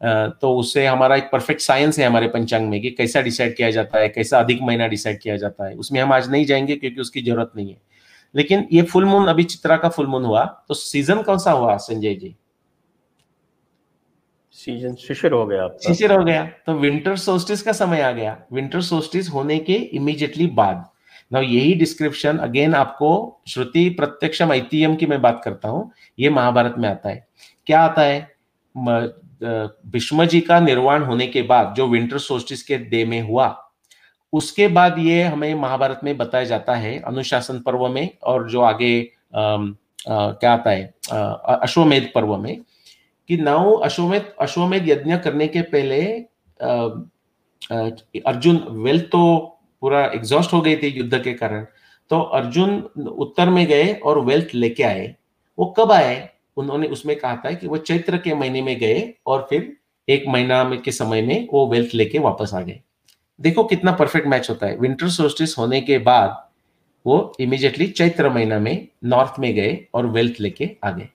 [0.00, 3.98] तो उससे हमारा एक परफेक्ट साइंस है हमारे पंचांग में कि कैसा डिसाइड किया जाता
[3.98, 7.22] है कैसा अधिक महीना डिसाइड किया जाता है। उसमें हम आज नहीं जाएँगे क्योंकि उसकी
[7.22, 7.80] ज़रूरत नहीं है।
[8.34, 11.76] लेकिन ये फुल मून अभी चित्रा का फुल मून हुआ तो सीज़न कौन सा हुआ
[11.78, 12.34] संजय जी?
[14.52, 18.80] सीज़न शिशिर हो गया शिशिर हो गया तो विंटर सोस्टिस का समय आ गया। विंटर
[18.80, 20.84] सोस्टिस होने के इमीडिएटली बाद।
[21.32, 26.74] ना यही डिस्क्रिप्शन अगेन आपको श्रुति प्रत्यक्षम ऐतियम की मैं बात करता हूँ ये महाभारत
[26.78, 27.26] में आता है।
[27.66, 28.20] क्या आता है?
[29.86, 33.60] भीष्म जी का निर्वाण होने के बाद जो विंटर सोस्टिस के डे में हुआ
[34.32, 39.10] उसके बाद ये हमें महाभारत में बताया जाता है अनुशासन पर्व में और जो आगे
[39.34, 39.62] आ, आ,
[40.08, 40.94] क्या आता है
[41.62, 42.60] अश्वमेध पर्व में
[43.28, 46.04] कि नाउ अश्वमेध अश्वमेध यज्ञ करने के पहले
[48.20, 49.40] अर्जुन वेल्थ तो
[49.80, 51.66] पूरा एग्जॉस्ट हो गई थी युद्ध के कारण
[52.10, 55.14] तो अर्जुन उत्तर में गए और वेल्थ लेके आए
[55.58, 56.33] वो कब आए?
[56.56, 59.76] उन्होंने उसमें कहा था कि वो चैत्र के महीने में गए और फिर
[60.08, 62.80] एक महीना में के समय में वो वेल्थ लेके वापस आ गए।
[63.40, 66.42] देखो कितना परफेक्ट मैच होता है। विंटर सोल्स्टिस होने के बाद
[67.06, 71.08] वो इमीडिएटली चैत्र महीना में नॉर्थ में गए और वेल्थ लेके आ गए।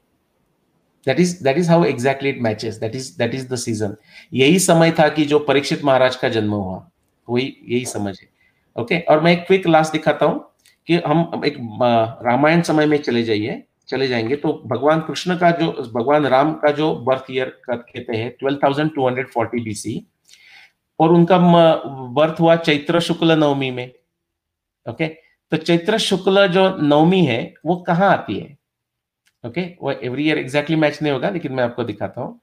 [1.05, 3.95] That is that is how exactly it matches that is that is the season
[4.33, 6.89] यही समय था कि जो परीक्षित महाराज का जन्म हुआ।
[7.27, 8.27] वही, यही समझ है।
[8.75, 9.07] Okay okay?
[9.07, 10.39] और मैं एक क्विक लास्ट दिखाता हूँ
[10.87, 11.57] कि हम एक
[12.23, 16.71] रामायण समय में चले जाइए। चले जाएँगे। तो भगवान कृष्ण का जो भगवान राम का
[16.71, 20.01] जो बर्थ ईयर कहते हैं twelve thousand two hundred forty BC
[20.99, 21.37] और उनका
[22.13, 23.91] बर्थ हुआ चैत्र शुक्ल नवमी में।
[24.85, 25.07] ओके?
[25.07, 28.57] तो चैत्र शुक्ल जो नवमी है वो कहाँ आती है?
[29.43, 29.61] ओके?
[29.81, 32.39] वो एवरी ईयर एग्जैक्टली मैच नहीं होगा लेकिन मैं आपको दिखाता हूँ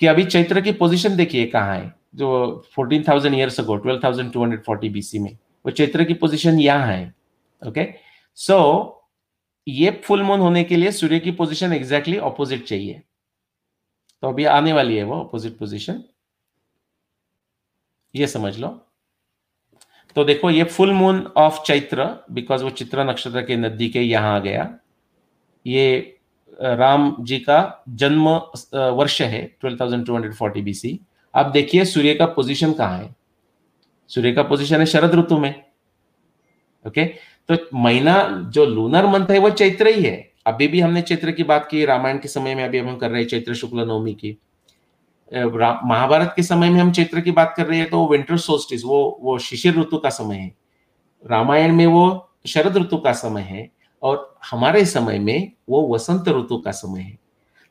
[0.00, 2.28] कि अभी चैत्र की पोजीशन देखिए कहाँ है। जो
[2.72, 5.32] 14,000 ईयर्स अगो 12,240 बीसी में
[5.64, 7.14] वो चैत्र की पोजीशन यहाँ है।
[7.62, 7.86] ओके?
[8.38, 8.94] सो
[9.68, 13.02] ये फुल मून होने के लिए सूर्य की पोजीशन एग्जैक्टली ऑपोजिट चाहिए।
[14.22, 16.02] तो अभी आने वाली है वो ऑपोजिट पोजीशन
[18.14, 18.68] ये समझ लो।
[20.16, 24.34] तो देखो ये full moon of Chaitra because वो चित्र नक्षत्र के नज़दीक है यहाँ
[24.36, 24.78] आ गया।
[25.66, 26.18] ये
[26.60, 30.98] राम जी का जन्म वर्ष है 12,240 बीसी
[31.34, 33.14] अब देखिए सूर्य का पोजीशन कहाँ है?
[34.10, 35.54] सूर्य का पोजीशन है शरद ऋतु में।
[36.84, 37.04] ओके
[37.48, 38.22] तो महीना
[38.54, 41.84] जो लूनर मंथ है, वो चैत्र ही है। अभी भी हमने चैत्र की बात की,
[41.84, 44.36] रामायण के समय में अभी हम कर रहे हैं चैत्र शुक्ल नवमी की।
[45.32, 49.18] महाभारत के समय में हम चैत्र की बात कर रहे हैं तो विंटर सोल्स्टिस वो
[49.22, 50.52] वो शिशिर ऋतु का समय है।
[51.24, 53.68] रामायण में वो शरद ऋतु का समय है
[54.02, 57.18] और हमारे समय में वो वसंत ऋतु का समय है।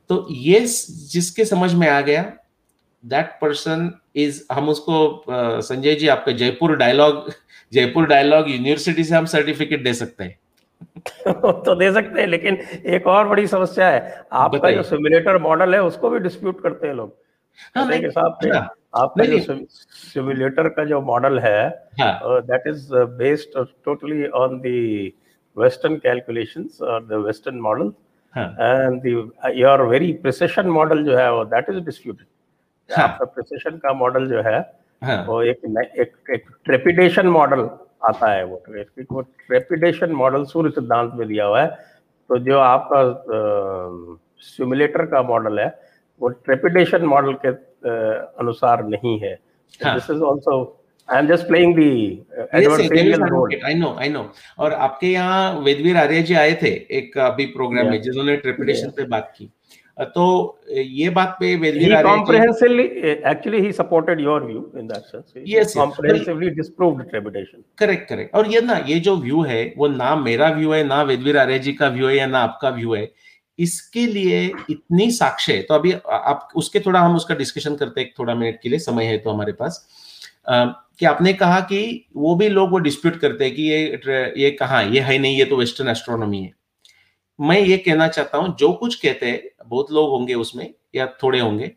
[0.10, 2.24] तो ये जिसके समझ में आ गया
[3.04, 7.32] दैट पर्सन इज़ हम उसको संजय जी, आपका Jaipur dialogue
[7.74, 10.38] Jaipur dialogue university से हम सर्टिफिकेट दे सकते हैं
[11.64, 12.58] तो दे सकते हैं लेकिन
[12.96, 16.94] एक और बड़ी समस्या है आपका जो सिमुलेटर मॉडल है उसको भी डिस्प्यूट करते हैं
[16.94, 17.16] लोग
[17.76, 21.70] हाँ, हाँ। आपका जो सिमुलेटर का जो मॉडल है
[22.02, 25.14] that is based totally on the
[25.58, 27.94] calculations or the Western model,
[28.34, 28.56] हाँ.
[28.60, 32.28] and the your very precision model जो है वो is disputed.
[32.90, 33.08] हाँ.
[33.08, 34.60] आपका precision का मॉडल जो है
[35.02, 35.26] हाँ.
[35.28, 35.62] वो एक
[36.00, 37.70] एक एक ट्रेपिडेशन मॉडल
[38.08, 38.64] आता है वो
[39.12, 41.68] वो ट्रेपिडेशन मॉडल सूर्य सिद्धांत में दिया हुआ है।
[42.30, 43.02] तो जो आपका
[44.46, 45.68] सिमुलेटर का मॉडल है
[46.22, 47.50] वो ट्रेपिडेशन मॉडल के
[48.40, 49.34] अनुसार नहीं है।
[49.74, 50.56] This is also
[51.10, 51.92] I am just playing the
[52.54, 54.30] I know I know
[54.60, 59.04] और आपके यहाँ वेदवीर आर्य जी आए थे एक अभी प्रोग्राम में जिन्होंने ट्रिपिटेशन पे
[59.06, 59.50] बात की।
[59.98, 60.26] तो
[60.70, 62.84] ये बात पे Vedveer Arya comprehensively
[63.26, 65.32] actually he supported your view in that sense.
[65.36, 67.64] He yes comprehensively disproved trepidation.
[67.78, 71.02] Correct correct और ये ना ये जो व्यू है वो ना मेरा व्यू है ना
[71.04, 73.10] वेदवीर आर्य जी का व्यू है या ना आपका व्यू है
[73.60, 78.14] इसके लिए इतनी साक्ष्य है। तो अभी आप उसके थोड़ा हम उसका डिस्कशन करते हैं
[78.20, 79.88] थोड़ा मिनट के लिए समय है तो हमारे पास।
[80.50, 81.80] कि आपने कहा कि
[82.16, 85.46] वो भी लोग वो डिस्प्यूट करते हैं कि ये ये कहा ये है नहीं ये
[85.46, 86.52] तो वेस्टर्न एस्ट्रोनॉमी है।
[87.40, 91.40] मैं ये कहना चाहता हूँ जो कुछ कहते हैं बहुत लोग होंगे उसमें या थोड़े
[91.40, 91.72] होंगे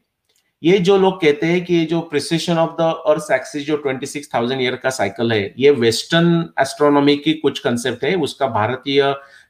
[0.62, 4.76] ये जो लोग कहते हैं कि जो precession of the earth axis जो 26,000 ईयर
[4.76, 9.02] का साइकिल है ये वेस्टर्न एस्ट्रोनॉमी की कुछ कंसेप्ट है उसका भारतीय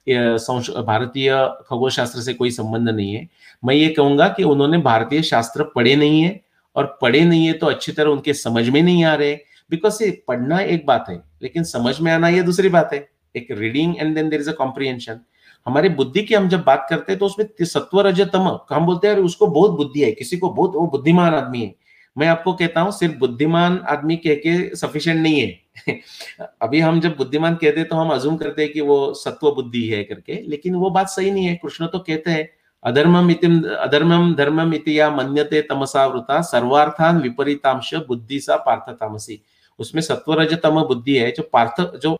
[0.08, 1.30] भारतीय
[1.68, 3.28] खगोल शास्त्र से कोई संबंध नहीं है।
[3.62, 6.40] मैं ये कहूँगा कि उन्होंने भारतीय शास्त्र पढ़े नहीं है
[6.76, 9.34] और पढ़े नहीं है तो अच्छी तरह उनके समझ में नहीं आ रहे
[9.70, 13.46] बिकॉज़ ये पढ़ना एक बात है लेकिन समझ में आना ये दूसरी बात है। एक
[13.50, 15.20] reading and then there is a comprehension
[15.66, 19.16] हमारे बुद्धि की हम जब बात करते हैं तो उसमें सत्व रजतम हम बोलते हैं
[19.16, 21.74] उसको बहुत बुद्धि है, किसी को बहुत, वो बुद्धिमान आदमी है।
[22.16, 25.98] मैं आपको कहता हूँ, सिर्फ़ बुद्धिमान आदमी कह के सफिशियंट नहीं है।
[26.62, 29.86] अभी हम जब बुद्धिमान कहते हैं तो हम अजूम करते हैं कि वो सत्व बुद्धि
[29.88, 32.48] है करके, लेकिन वो बात सही नहीं है। कृष्ण तो कहते हैं
[32.84, 39.40] अधर्मम इतिम अधर्मम धर्मम इति या मन्यते तमसा वृता सर्वार्थान विपरीतांश बुद्धि सा पार्थ तामसी
[39.78, 42.16] उसमें सत्वरज तम बुद्धि है, जो पार्थ, जो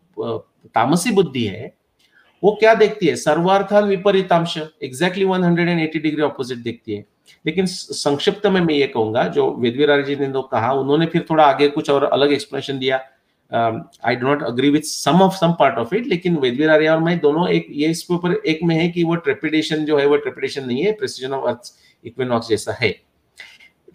[0.75, 1.80] तामसी बुद्धि है
[2.43, 3.15] वो क्या देखती है?
[3.15, 7.05] सर्वार्थान विपरीतांश एग्जैक्टली 180 डिग्री ऑपोजिट देखती है।
[7.45, 11.43] लेकिन संक्षिप्त में मैं ये कहूँगा, जो वेदवीराज जी ने तो कहा, उन्होंने फिर थोड़ा
[11.43, 12.99] आगे कुछ और अलग एक्सप्लेनेशन दिया।
[13.51, 17.17] I do not agree with some of some part of it लेकिन वेदवीर और मैं
[17.19, 20.65] दोनों एक, ये इसके ऊपर एक में है कि वो ट्रेपिडेशन जो है, वो ट्रेपिडेशन
[20.65, 21.73] नहीं है प्रेसिजन ऑफ़ अर्थ
[22.05, 22.91] इक्विनॉक्स जैसा है।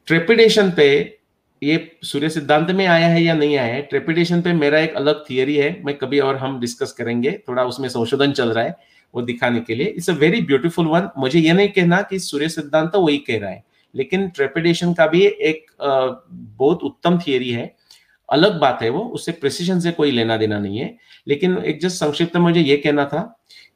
[0.06, 1.15] ट्रेपिडेशन पे
[1.62, 3.80] ये सूर्य सिद्धांत में आया है या नहीं आया है?
[3.82, 7.88] ट्रेपिडेशन पे मेरा एक अलग थियरी है, मैं कभी और हम डिस्कस करेंगे, थोड़ा उसमें
[7.88, 8.76] संशोधन चल रहा है
[9.14, 12.48] वो दिखाने के लिए। It's a very beautiful one मुझे ये नहीं कहना कि सूर्य
[12.48, 13.62] सिद्धांत तो वही कह रहा है,
[13.94, 17.74] लेकिन ट्रेपिडेशन का भी एक बहुत उत्तम थियरी है।
[18.28, 20.94] अलग बात है वो, उससे प्रिसीजन से कोई लेना देना नहीं है।
[21.28, 23.20] लेकिन एक जस्ट संक्षिप्त में मुझे ये कहना था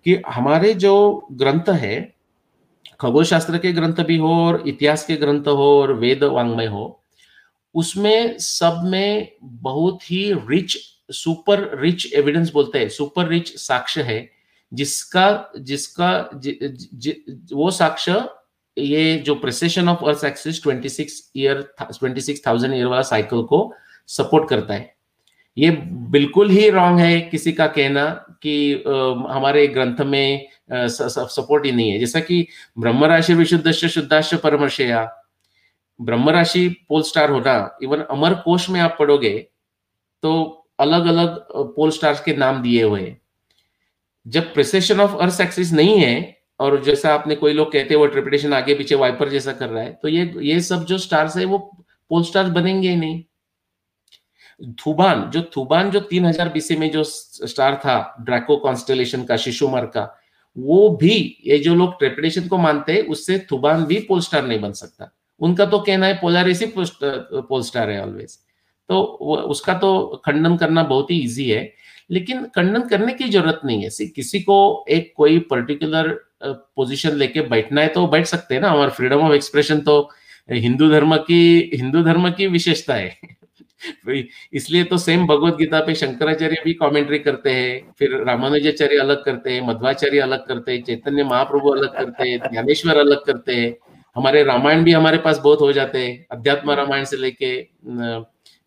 [0.07, 2.14] कि हमारे जो ग्रंथ है
[3.01, 7.00] खगोल शास्त्र के ग्रंथ भी हो और इतिहास के ग्रंथ हो और वेद वांग्मय हो
[7.75, 10.77] उसमें सब में बहुत ही रिच
[11.11, 14.31] सुपर रिच एविडेंस बोलते हैं सुपर रिच साक्ष्य है
[14.75, 16.59] जिसका जिसका जि,
[16.95, 18.29] जि, वो साक्ष्य
[18.79, 23.75] ये जो precession of earth axis 26 year 26,000 year वाला साइकिल को
[24.07, 24.95] सपोर्ट करता है।
[25.59, 28.07] ये बिल्कुल ही रॉन्ग है किसी का कहना
[28.43, 28.91] कि आ,
[29.35, 32.47] हमारे ग्रंथ में आ, स, स, सपोर्ट ही नहीं है। जैसा कि
[32.79, 35.20] ब्रह्म राशि विशुद्ध शुद्धाश परमर्शया
[36.01, 39.39] ब्रह्म राशि पोल स्टार होना इवन अमर कोश में आप पढ़ोगे
[40.23, 40.33] तो
[40.81, 41.37] अलग अलग
[41.77, 43.17] पोल स्टार्स के नाम दिए हुए
[44.27, 48.07] जब प्रेसेशन ऑफ़ अर्थ एक्सिस नहीं है, और जैसा आपने कोई लोग कहते हैं वो
[48.07, 51.45] ट्रिपिटेशन आगे पीछे वाइपर जैसा कर रहा है तो ये ये सब जो स्टार्स है
[51.45, 51.59] वो
[52.11, 53.23] पोल स्टार्स बनेंगे ही नहीं।
[54.79, 60.03] थुबान जो थुबान जो 3000 बीसी में जो स्टार था ड्रैको कॉन्स्टेलेशन का शिशुमर का,
[60.57, 64.61] वो भी, ये जो लोग ट्रेपिडेशन को मानते हैं, उससे थुबान भी पोल स्टार नहीं
[64.61, 68.38] बन सकता। उनका तो कहना है पोलारिस ही पोल स्टार है ऑलवेज
[68.88, 69.01] तो
[69.51, 69.91] उसका तो
[70.24, 71.72] खंडन करना बहुत ही इजी है,
[72.11, 74.57] लेकिन खंडन करने की ज़रूरत नहीं है। किसी को
[74.91, 76.09] एक कोई पर्टिकुलर
[76.45, 80.01] पोजीशन लेके बैठना है तो बैठ सकते हैं ना। हमारा फ्रीडम ऑफ़ एक्सप्रेशन तो
[80.49, 83.16] हिंदू धर्म की, हिंदू धर्म की विशेषता है।
[84.55, 89.53] इसलिए तो सेम भगवत गीता पे शंकराचार्य भी कमेंट्री करते हैं, फिर रामानुजाचार्य अलग करते
[89.53, 93.74] हैं, मध्वाचार्य अलग करते हैं, चैतन्य महाप्रभु अलग करते हैं, ज्ञानेश्वर अलग करते हैं।
[94.17, 97.57] हमारे रामायण भी हमारे पास बहुत हो जाते हैं। अध्यात्म रामायण से लेके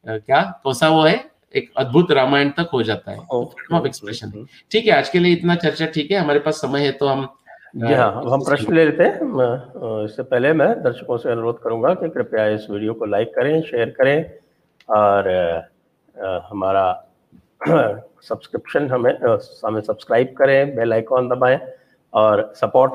[0.06, 0.42] क्या?
[0.64, 1.24] कौन सा वो है?
[1.56, 4.32] एक अद्भुत रामायण तक हो जाता है। फ्रीडम ऑफ़ एक्सप्रेशन
[4.72, 7.28] ठीक है आज के लिए इतना चर्चा ठीक है। हमारे पास समय है तो हम
[7.76, 12.10] जी हाँ हम प्रश्न ले लेते हैं। इससे पहले मैं दर्शकों से अनुरोध करूँगा कि
[12.10, 14.18] कृपया इस वीडियो को लाइक करें शेयर करें
[14.90, 15.30] और
[16.52, 16.86] हमारा
[18.24, 19.14] सब्सक्रिप्शन हमें
[19.66, 21.60] हमें सब्सक्राइब करें बेल आइकॉन दबाएँ
[22.14, 22.92] और सपोर्ट